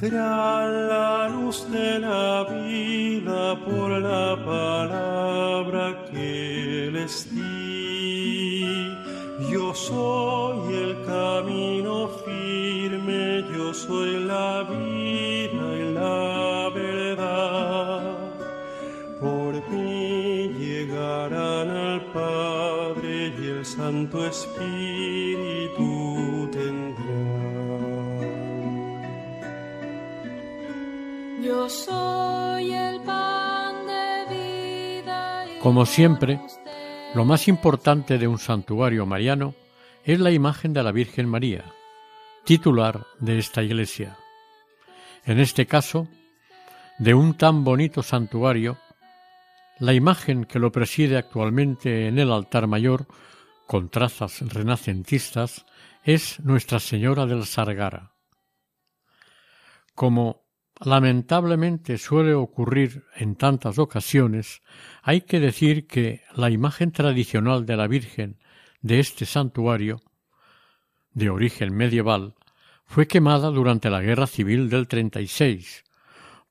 tendrá 0.06 0.68
la 0.70 1.30
luz 1.30 1.68
de 1.72 2.00
la 2.00 2.44
vida 2.44 3.56
por 3.66 3.90
la 3.90 4.36
palabra 4.46 6.06
que 6.12 6.90
les 6.94 7.28
di. 7.34 8.66
Yo 9.52 9.74
soy 9.74 10.74
el 10.86 10.94
camino 11.06 12.10
firme, 12.24 13.44
yo 13.56 13.74
soy 13.74 14.24
la 14.26 14.64
vida 14.64 15.66
y 15.82 15.94
la 15.94 16.70
verdad. 16.82 18.16
Por 19.20 19.54
mí 19.70 20.50
llegarán 20.60 21.70
al 21.70 22.02
Padre 22.14 23.34
y 23.40 23.48
el 23.48 23.66
Santo 23.66 24.26
Espíritu 24.26 25.95
soy 31.70 32.74
el 32.74 33.02
pan 33.02 33.76
de 33.88 34.36
vida. 35.02 35.46
Como 35.62 35.86
siempre, 35.86 36.40
lo 37.14 37.26
más 37.26 37.48
importante 37.48 38.18
de 38.18 38.28
un 38.28 38.40
santuario 38.40 39.06
mariano 39.06 39.54
es 40.04 40.20
la 40.20 40.32
imagen 40.32 40.74
de 40.74 40.84
la 40.84 40.92
Virgen 40.92 41.28
María, 41.28 41.64
titular 42.44 43.06
de 43.20 43.40
esta 43.40 43.64
iglesia. 43.64 44.18
En 45.24 45.40
este 45.40 45.66
caso, 45.66 46.08
de 47.00 47.14
un 47.14 47.36
tan 47.36 47.64
bonito 47.64 48.04
santuario, 48.04 48.78
la 49.80 49.94
imagen 49.94 50.46
que 50.46 50.60
lo 50.60 50.72
preside 50.72 51.18
actualmente 51.18 52.08
en 52.08 52.20
el 52.20 52.32
altar 52.32 52.68
mayor, 52.68 53.08
con 53.68 53.90
trazas 53.90 54.42
renacentistas, 54.54 55.66
es 56.04 56.40
Nuestra 56.40 56.80
Señora 56.80 57.26
del 57.26 57.46
Sargara. 57.46 58.14
Como 59.96 60.45
lamentablemente 60.80 61.98
suele 61.98 62.34
ocurrir 62.34 63.06
en 63.16 63.36
tantas 63.36 63.80
ocasiones, 63.80 64.62
hay 65.02 65.22
que 65.22 65.40
decir 65.40 65.88
que 65.88 66.22
la 66.36 66.50
imagen 66.50 66.92
tradicional 66.92 67.66
de 67.66 67.78
la 67.78 67.88
Virgen 67.88 68.38
de 68.82 69.00
este 69.00 69.26
santuario, 69.26 70.02
de 71.14 71.30
origen 71.30 71.74
medieval, 71.76 72.36
fue 72.86 73.08
quemada 73.08 73.50
durante 73.50 73.90
la 73.90 74.02
Guerra 74.02 74.28
Civil 74.28 74.70
del 74.70 74.88
36, 74.88 75.84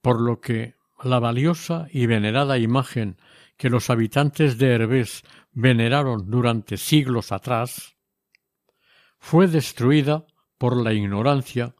por 0.00 0.20
lo 0.20 0.40
que 0.40 0.74
la 1.02 1.18
valiosa 1.18 1.86
y 1.92 2.06
venerada 2.06 2.58
imagen 2.58 3.18
que 3.56 3.70
los 3.70 3.90
habitantes 3.90 4.58
de 4.58 4.72
Herbés 4.74 5.22
veneraron 5.52 6.30
durante 6.30 6.76
siglos 6.76 7.30
atrás, 7.30 7.94
fue 9.18 9.46
destruida 9.46 10.26
por 10.58 10.76
la 10.76 10.92
ignorancia, 10.92 11.74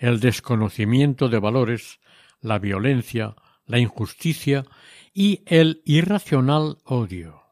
el 0.00 0.18
desconocimiento 0.18 1.28
de 1.28 1.38
valores, 1.38 2.00
la 2.40 2.58
violencia, 2.58 3.36
la 3.66 3.78
injusticia 3.78 4.64
y 5.12 5.44
el 5.46 5.82
irracional 5.84 6.78
odio. 6.84 7.42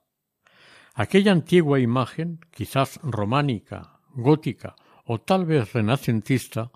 Aquella 0.95 1.31
antigua 1.31 1.79
imagen, 1.79 2.41
quizás 2.51 2.99
románica, 3.03 4.01
gótica 4.15 4.75
o 5.05 5.21
tal 5.21 5.45
vez 5.45 5.75
renacentista, 5.75 6.73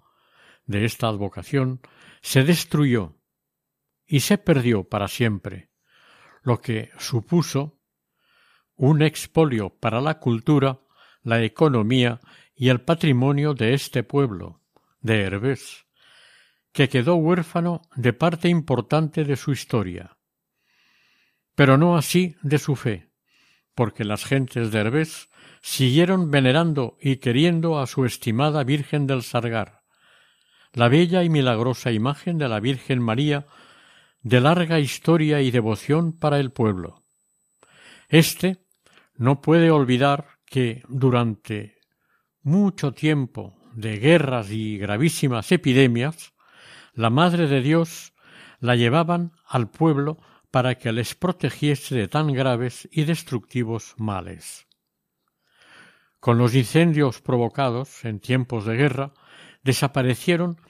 de 0.66 0.85
esta 0.85 1.09
advocación, 1.09 1.81
se 2.20 2.45
destruyó 2.45 3.16
y 4.07 4.20
se 4.20 4.39
perdió 4.39 4.85
para 4.85 5.09
siempre, 5.09 5.70
lo 6.43 6.61
que 6.61 6.91
supuso 6.99 7.81
un 8.77 9.03
expolio 9.03 9.70
para 9.70 10.01
la 10.01 10.18
cultura, 10.20 10.81
la 11.23 11.43
economía 11.43 12.20
y 12.55 12.68
el 12.68 12.83
patrimonio 12.83 13.55
de 13.55 13.75
este 13.75 14.03
pueblo, 14.03 14.62
de 15.03 15.23
Herbés, 15.23 15.87
que 16.73 16.89
quedó 16.89 17.17
huérfano 17.17 17.83
de 17.95 18.13
parte 18.13 18.49
importante 18.49 19.25
de 19.25 19.37
su 19.37 19.53
historia. 19.53 20.17
Pero 21.55 21.77
no 21.77 21.97
así 21.97 22.37
de 22.43 22.59
su 22.59 22.77
fe, 22.77 23.11
porque 23.75 24.05
las 24.05 24.25
gentes 24.25 24.71
de 24.71 24.79
Herbés 24.81 25.29
siguieron 25.61 26.31
venerando 26.31 26.97
y 27.01 27.17
queriendo 27.17 27.79
a 27.79 27.87
su 27.87 28.05
estimada 28.05 28.65
Virgen 28.65 29.07
del 29.07 29.23
Sargar, 29.23 29.83
la 30.73 30.89
bella 30.89 31.23
y 31.23 31.29
milagrosa 31.29 31.93
imagen 31.93 32.39
de 32.39 32.49
la 32.49 32.61
Virgen 32.61 33.03
María 33.03 33.47
de 34.23 34.41
larga 34.41 34.79
historia 34.79 35.43
y 35.43 35.51
devoción 35.51 36.13
para 36.13 36.39
el 36.39 36.53
pueblo. 36.53 37.05
Este 38.09 38.65
no 39.17 39.41
puede 39.41 39.71
olvidar 39.71 40.39
que 40.47 40.83
durante 40.89 41.77
mucho 42.43 42.93
tiempo 42.93 43.62
de 43.75 43.99
guerras 43.99 44.51
y 44.51 44.79
gravísimas 44.79 45.53
epidemias, 45.53 46.33
la 46.95 47.11
Madre 47.11 47.47
de 47.47 47.61
Dios 47.62 48.12
la 48.61 48.77
llevaban 48.77 49.33
al 49.47 49.70
pueblo 49.70 50.18
para 50.51 50.77
que 50.77 50.93
les 50.93 51.14
protegiese 51.14 51.95
de 51.95 52.09
tan 52.09 52.33
graves 52.33 52.89
y 52.93 53.05
destructivos 53.05 53.95
males. 53.97 54.66
Con 56.20 56.39
los 56.39 56.55
incendios 56.55 57.20
provocados 57.20 58.05
en 58.05 58.20
tiempos 58.20 58.64
de 58.66 58.77
guerra, 58.77 59.12
desaparecieron 59.64 60.61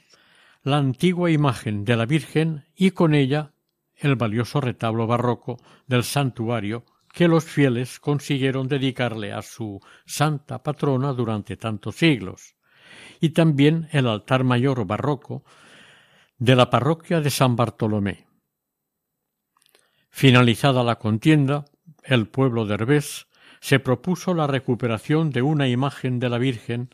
la 0.62 0.78
antigua 0.78 1.30
imagen 1.30 1.84
de 1.84 1.96
la 1.96 2.07
Virgen 2.07 2.64
y 2.74 2.92
con 2.92 3.14
ella 3.14 3.53
el 3.96 4.16
valioso 4.16 4.61
retablo 4.61 5.07
barroco 5.07 5.59
del 5.86 6.05
santuario 6.05 6.84
que 7.12 7.28
los 7.28 7.44
fieles 7.44 8.00
consiguieron 8.00 8.68
dedicarle 8.68 9.32
a 9.32 9.42
su 9.42 9.80
santa 10.07 10.62
patrona 10.62 11.12
durante 11.12 11.57
tantos 11.57 11.96
siglos, 11.96 12.55
y 13.20 13.30
también 13.30 13.88
el 13.93 14.07
altar 14.07 14.45
mayor 14.45 14.84
barroco 14.86 15.45
de 16.38 16.57
la 16.57 16.70
parroquia 16.70 17.20
de 17.20 17.30
San 17.30 17.57
Bartolomé. 17.57 18.26
Finalizada 20.11 20.82
la 20.82 20.97
contienda, 20.97 21.64
el 22.03 22.28
pueblo 22.28 22.66
de 22.66 22.74
Herbés 22.74 23.28
se 23.61 23.78
propuso 23.78 24.34
la 24.34 24.47
recuperación 24.47 25.30
de 25.30 25.43
una 25.43 25.68
imagen 25.68 26.18
de 26.18 26.28
la 26.28 26.38
Virgen, 26.38 26.90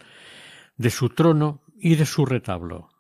de 0.77 0.91
su 0.91 1.09
trono 1.09 1.63
y 1.77 1.97
de 1.97 2.05
su 2.05 2.27
retablo. 2.27 2.91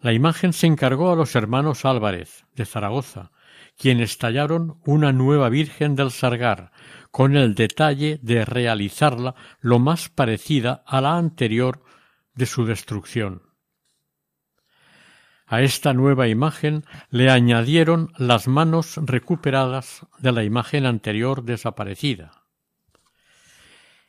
La 0.00 0.12
imagen 0.12 0.52
se 0.52 0.66
encargó 0.66 1.12
a 1.12 1.16
los 1.16 1.34
hermanos 1.34 1.84
Álvarez, 1.84 2.44
de 2.54 2.66
Zaragoza, 2.66 3.30
quienes 3.76 4.18
tallaron 4.18 4.80
una 4.84 5.12
nueva 5.12 5.48
Virgen 5.48 5.94
del 5.94 6.10
Sargar, 6.10 6.72
con 7.10 7.36
el 7.36 7.54
detalle 7.54 8.18
de 8.22 8.44
realizarla 8.44 9.34
lo 9.60 9.78
más 9.78 10.08
parecida 10.08 10.82
a 10.86 11.00
la 11.00 11.16
anterior 11.16 11.82
de 12.34 12.46
su 12.46 12.64
destrucción. 12.64 13.42
A 15.46 15.62
esta 15.62 15.94
nueva 15.94 16.28
imagen 16.28 16.84
le 17.08 17.30
añadieron 17.30 18.12
las 18.18 18.48
manos 18.48 18.98
recuperadas 19.02 20.06
de 20.18 20.32
la 20.32 20.44
imagen 20.44 20.84
anterior 20.84 21.42
desaparecida. 21.42 22.44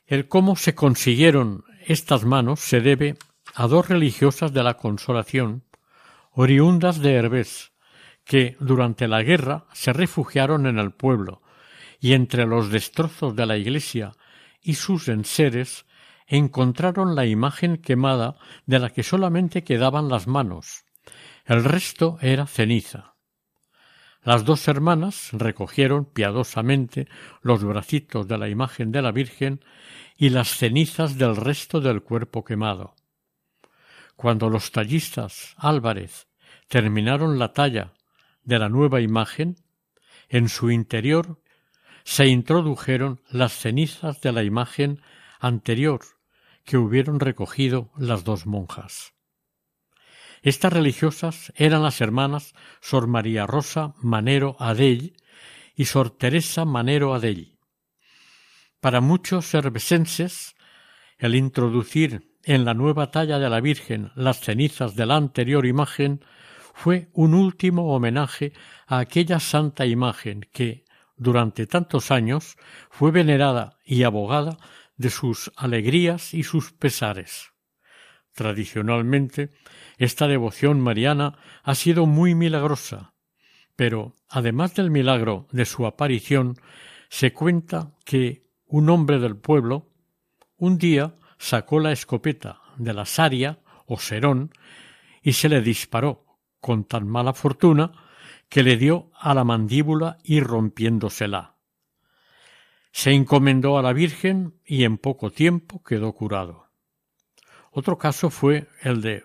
El 0.06 0.28
cómo 0.28 0.56
se 0.56 0.74
consiguieron 0.74 1.64
estas 1.86 2.24
manos 2.24 2.60
se 2.60 2.80
debe 2.80 3.16
a 3.54 3.66
dos 3.66 3.88
religiosas 3.88 4.52
de 4.52 4.62
la 4.62 4.74
Consolación 4.74 5.64
oriundas 6.32 7.00
de 7.00 7.14
Herbés, 7.14 7.72
que 8.24 8.56
durante 8.60 9.08
la 9.08 9.22
guerra 9.22 9.66
se 9.72 9.92
refugiaron 9.92 10.66
en 10.66 10.78
el 10.78 10.92
pueblo, 10.92 11.42
y 12.00 12.14
entre 12.14 12.46
los 12.46 12.70
destrozos 12.70 13.36
de 13.36 13.46
la 13.46 13.56
iglesia 13.56 14.12
y 14.62 14.74
sus 14.74 15.08
enseres 15.08 15.86
encontraron 16.26 17.14
la 17.14 17.26
imagen 17.26 17.76
quemada 17.76 18.36
de 18.66 18.78
la 18.78 18.90
que 18.90 19.02
solamente 19.02 19.64
quedaban 19.64 20.08
las 20.08 20.26
manos. 20.26 20.84
El 21.44 21.64
resto 21.64 22.18
era 22.20 22.46
ceniza. 22.46 23.14
Las 24.22 24.44
dos 24.44 24.68
hermanas 24.68 25.30
recogieron 25.32 26.04
piadosamente 26.04 27.08
los 27.42 27.64
bracitos 27.64 28.28
de 28.28 28.38
la 28.38 28.48
imagen 28.48 28.92
de 28.92 29.02
la 29.02 29.12
Virgen 29.12 29.64
y 30.16 30.28
las 30.28 30.48
cenizas 30.56 31.16
del 31.16 31.36
resto 31.36 31.80
del 31.80 32.02
cuerpo 32.02 32.44
quemado. 32.44 32.94
Cuando 34.16 34.50
los 34.50 34.72
tallistas 34.72 35.54
Álvarez 35.56 36.28
terminaron 36.68 37.38
la 37.38 37.54
talla 37.54 37.94
de 38.44 38.58
la 38.58 38.68
nueva 38.68 39.00
imagen, 39.00 39.56
en 40.28 40.48
su 40.48 40.70
interior 40.70 41.40
se 42.04 42.26
introdujeron 42.26 43.20
las 43.30 43.52
cenizas 43.52 44.20
de 44.20 44.32
la 44.32 44.42
imagen 44.42 45.00
anterior 45.38 46.00
que 46.64 46.76
hubieron 46.76 47.20
recogido 47.20 47.90
las 47.96 48.24
dos 48.24 48.46
monjas. 48.46 49.14
Estas 50.42 50.72
religiosas 50.72 51.52
eran 51.56 51.82
las 51.82 52.00
hermanas 52.00 52.54
Sor 52.80 53.06
María 53.06 53.46
Rosa 53.46 53.94
Manero 53.98 54.56
Adell 54.58 55.16
y 55.74 55.84
Sor 55.84 56.10
Teresa 56.10 56.64
Manero 56.64 57.14
Adell. 57.14 57.58
Para 58.80 59.02
muchos 59.02 59.46
cervesenses, 59.46 60.54
el 61.18 61.34
introducir 61.34 62.34
en 62.44 62.64
la 62.64 62.72
nueva 62.72 63.10
talla 63.10 63.38
de 63.38 63.50
la 63.50 63.60
Virgen 63.60 64.10
las 64.14 64.40
cenizas 64.40 64.94
de 64.96 65.04
la 65.04 65.16
anterior 65.16 65.66
imagen 65.66 66.24
fue 66.72 67.10
un 67.12 67.34
último 67.34 67.94
homenaje 67.94 68.54
a 68.86 69.00
aquella 69.00 69.38
santa 69.40 69.84
imagen 69.84 70.48
que, 70.52 70.84
durante 71.20 71.66
tantos 71.66 72.10
años, 72.10 72.56
fue 72.88 73.10
venerada 73.10 73.78
y 73.84 74.04
abogada 74.04 74.56
de 74.96 75.10
sus 75.10 75.52
alegrías 75.54 76.32
y 76.32 76.44
sus 76.44 76.72
pesares. 76.72 77.52
Tradicionalmente, 78.32 79.50
esta 79.98 80.26
devoción 80.26 80.80
mariana 80.80 81.38
ha 81.62 81.74
sido 81.74 82.06
muy 82.06 82.34
milagrosa, 82.34 83.12
pero, 83.76 84.16
además 84.30 84.74
del 84.74 84.90
milagro 84.90 85.46
de 85.52 85.66
su 85.66 85.84
aparición, 85.84 86.56
se 87.10 87.34
cuenta 87.34 87.92
que 88.06 88.46
un 88.66 88.88
hombre 88.88 89.18
del 89.18 89.36
pueblo 89.36 89.92
un 90.56 90.78
día 90.78 91.16
sacó 91.36 91.80
la 91.80 91.92
escopeta 91.92 92.62
de 92.78 92.94
la 92.94 93.04
saria 93.04 93.60
o 93.84 93.98
serón 93.98 94.52
y 95.22 95.34
se 95.34 95.50
le 95.50 95.60
disparó 95.60 96.24
con 96.60 96.84
tan 96.84 97.06
mala 97.06 97.34
fortuna 97.34 97.92
que 98.50 98.64
le 98.64 98.76
dio 98.76 99.10
a 99.14 99.32
la 99.32 99.44
mandíbula 99.44 100.18
y 100.24 100.40
rompiéndosela. 100.40 101.56
Se 102.92 103.12
encomendó 103.12 103.78
a 103.78 103.82
la 103.82 103.92
Virgen 103.92 104.60
y 104.66 104.82
en 104.84 104.98
poco 104.98 105.30
tiempo 105.30 105.82
quedó 105.82 106.12
curado. 106.12 106.66
Otro 107.70 107.96
caso 107.96 108.28
fue 108.28 108.68
el 108.82 109.00
de 109.00 109.24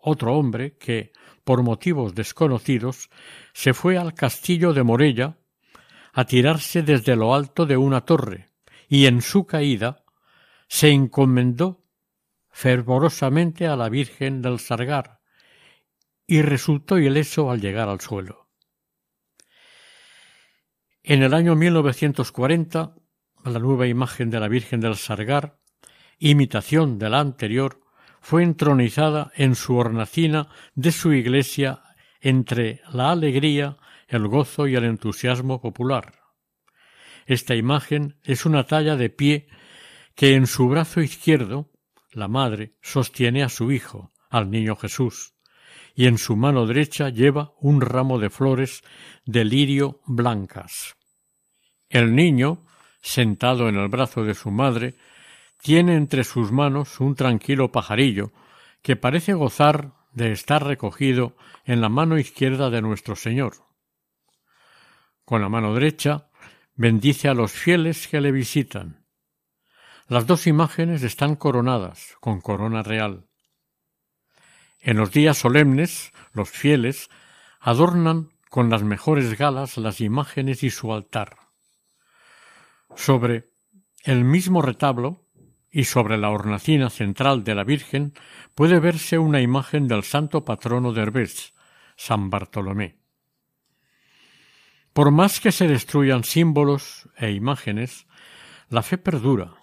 otro 0.00 0.34
hombre 0.36 0.76
que, 0.78 1.12
por 1.42 1.64
motivos 1.64 2.14
desconocidos, 2.14 3.10
se 3.52 3.74
fue 3.74 3.98
al 3.98 4.14
castillo 4.14 4.72
de 4.72 4.84
Morella 4.84 5.36
a 6.12 6.24
tirarse 6.24 6.82
desde 6.82 7.16
lo 7.16 7.34
alto 7.34 7.66
de 7.66 7.76
una 7.76 8.02
torre, 8.02 8.50
y 8.88 9.06
en 9.06 9.22
su 9.22 9.44
caída 9.44 10.04
se 10.68 10.90
encomendó 10.90 11.84
fervorosamente 12.50 13.66
a 13.66 13.74
la 13.74 13.88
Virgen 13.88 14.40
del 14.40 14.60
Sargar 14.60 15.20
y 16.26 16.42
resultó 16.42 16.98
ileso 16.98 17.50
al 17.50 17.60
llegar 17.60 17.88
al 17.88 18.00
suelo. 18.00 18.41
En 21.04 21.24
el 21.24 21.34
año 21.34 21.56
1940, 21.56 22.94
la 23.44 23.58
nueva 23.58 23.88
imagen 23.88 24.30
de 24.30 24.38
la 24.38 24.46
Virgen 24.46 24.78
del 24.78 24.94
Sargar, 24.94 25.58
imitación 26.20 27.00
de 27.00 27.10
la 27.10 27.18
anterior, 27.18 27.80
fue 28.20 28.44
entronizada 28.44 29.32
en 29.34 29.56
su 29.56 29.74
hornacina 29.76 30.48
de 30.76 30.92
su 30.92 31.12
iglesia 31.12 31.82
entre 32.20 32.82
la 32.92 33.10
alegría, 33.10 33.78
el 34.06 34.28
gozo 34.28 34.68
y 34.68 34.76
el 34.76 34.84
entusiasmo 34.84 35.60
popular. 35.60 36.20
Esta 37.26 37.56
imagen 37.56 38.20
es 38.22 38.46
una 38.46 38.64
talla 38.64 38.94
de 38.94 39.10
pie 39.10 39.48
que 40.14 40.36
en 40.36 40.46
su 40.46 40.68
brazo 40.68 41.00
izquierdo 41.00 41.72
la 42.12 42.28
madre 42.28 42.76
sostiene 42.80 43.42
a 43.42 43.48
su 43.48 43.72
hijo, 43.72 44.12
al 44.30 44.50
niño 44.50 44.76
Jesús, 44.76 45.34
y 45.94 46.06
en 46.06 46.18
su 46.18 46.36
mano 46.36 46.66
derecha 46.66 47.08
lleva 47.08 47.52
un 47.60 47.80
ramo 47.80 48.18
de 48.18 48.30
flores 48.30 48.82
de 49.24 49.44
lirio 49.44 50.00
blancas. 50.06 50.96
El 51.88 52.14
niño, 52.14 52.64
sentado 53.00 53.68
en 53.68 53.76
el 53.76 53.88
brazo 53.88 54.24
de 54.24 54.34
su 54.34 54.50
madre, 54.50 54.94
tiene 55.60 55.96
entre 55.96 56.24
sus 56.24 56.50
manos 56.50 57.00
un 57.00 57.14
tranquilo 57.14 57.70
pajarillo 57.70 58.32
que 58.82 58.96
parece 58.96 59.34
gozar 59.34 59.92
de 60.12 60.32
estar 60.32 60.64
recogido 60.66 61.36
en 61.64 61.80
la 61.80 61.88
mano 61.88 62.18
izquierda 62.18 62.70
de 62.70 62.82
nuestro 62.82 63.16
Señor. 63.16 63.54
Con 65.24 65.40
la 65.40 65.48
mano 65.48 65.74
derecha 65.74 66.28
bendice 66.74 67.28
a 67.28 67.34
los 67.34 67.52
fieles 67.52 68.08
que 68.08 68.20
le 68.20 68.32
visitan. 68.32 69.06
Las 70.08 70.26
dos 70.26 70.46
imágenes 70.46 71.02
están 71.02 71.36
coronadas 71.36 72.16
con 72.20 72.40
corona 72.40 72.82
real. 72.82 73.28
En 74.84 74.96
los 74.96 75.12
días 75.12 75.38
solemnes, 75.38 76.12
los 76.32 76.50
fieles 76.50 77.08
adornan 77.60 78.30
con 78.50 78.68
las 78.68 78.82
mejores 78.82 79.38
galas 79.38 79.78
las 79.78 80.00
imágenes 80.00 80.64
y 80.64 80.70
su 80.70 80.92
altar. 80.92 81.36
Sobre 82.96 83.48
el 84.02 84.24
mismo 84.24 84.60
retablo 84.60 85.24
y 85.70 85.84
sobre 85.84 86.18
la 86.18 86.30
hornacina 86.30 86.90
central 86.90 87.44
de 87.44 87.54
la 87.54 87.62
Virgen 87.62 88.12
puede 88.56 88.80
verse 88.80 89.18
una 89.18 89.40
imagen 89.40 89.86
del 89.86 90.02
santo 90.02 90.44
patrono 90.44 90.92
de 90.92 91.02
Herbés, 91.02 91.54
San 91.96 92.28
Bartolomé. 92.28 92.98
Por 94.92 95.12
más 95.12 95.40
que 95.40 95.52
se 95.52 95.68
destruyan 95.68 96.24
símbolos 96.24 97.08
e 97.16 97.30
imágenes, 97.30 98.06
la 98.68 98.82
fe 98.82 98.98
perdura 98.98 99.54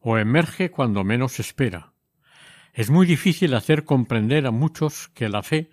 o 0.00 0.16
emerge 0.16 0.70
cuando 0.70 1.04
menos 1.04 1.38
espera. 1.38 1.93
Es 2.74 2.90
muy 2.90 3.06
difícil 3.06 3.54
hacer 3.54 3.84
comprender 3.84 4.46
a 4.46 4.50
muchos 4.50 5.08
que 5.14 5.28
la 5.28 5.44
fe 5.44 5.70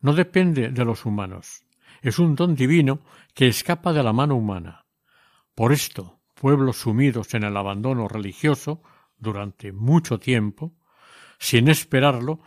no 0.00 0.14
depende 0.14 0.68
de 0.70 0.84
los 0.84 1.04
humanos, 1.04 1.64
es 2.00 2.20
un 2.20 2.36
don 2.36 2.54
divino 2.54 3.00
que 3.34 3.48
escapa 3.48 3.92
de 3.92 4.04
la 4.04 4.12
mano 4.12 4.36
humana. 4.36 4.86
Por 5.56 5.72
esto, 5.72 6.20
pueblos 6.34 6.76
sumidos 6.76 7.34
en 7.34 7.42
el 7.42 7.56
abandono 7.56 8.06
religioso 8.06 8.82
durante 9.18 9.72
mucho 9.72 10.20
tiempo, 10.20 10.76
sin 11.40 11.68
esperarlo, 11.68 12.40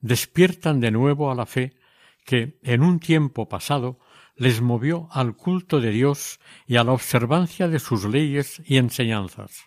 despiertan 0.00 0.78
de 0.80 0.90
nuevo 0.90 1.30
a 1.30 1.34
la 1.34 1.46
fe 1.46 1.76
que, 2.26 2.58
en 2.62 2.82
un 2.82 3.00
tiempo 3.00 3.48
pasado, 3.48 4.00
les 4.34 4.60
movió 4.60 5.08
al 5.12 5.34
culto 5.34 5.80
de 5.80 5.92
Dios 5.92 6.40
y 6.66 6.76
a 6.76 6.84
la 6.84 6.92
observancia 6.92 7.68
de 7.68 7.78
sus 7.78 8.04
leyes 8.04 8.60
y 8.66 8.76
enseñanzas. 8.76 9.66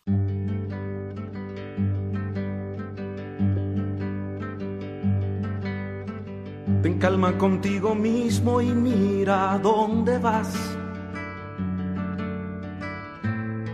Ten 6.82 6.97
calma 6.97 7.38
contigo 7.38 7.93
mismo 7.93 8.61
y 8.61 8.67
mira 8.67 9.59
dónde 9.61 10.17
vas. 10.17 10.53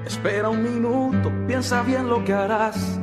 Espera 0.06 0.50
un 0.50 0.64
minuto, 0.64 1.32
piensa 1.46 1.84
bien 1.84 2.10
lo 2.10 2.24
que 2.24 2.34
harás. 2.34 3.00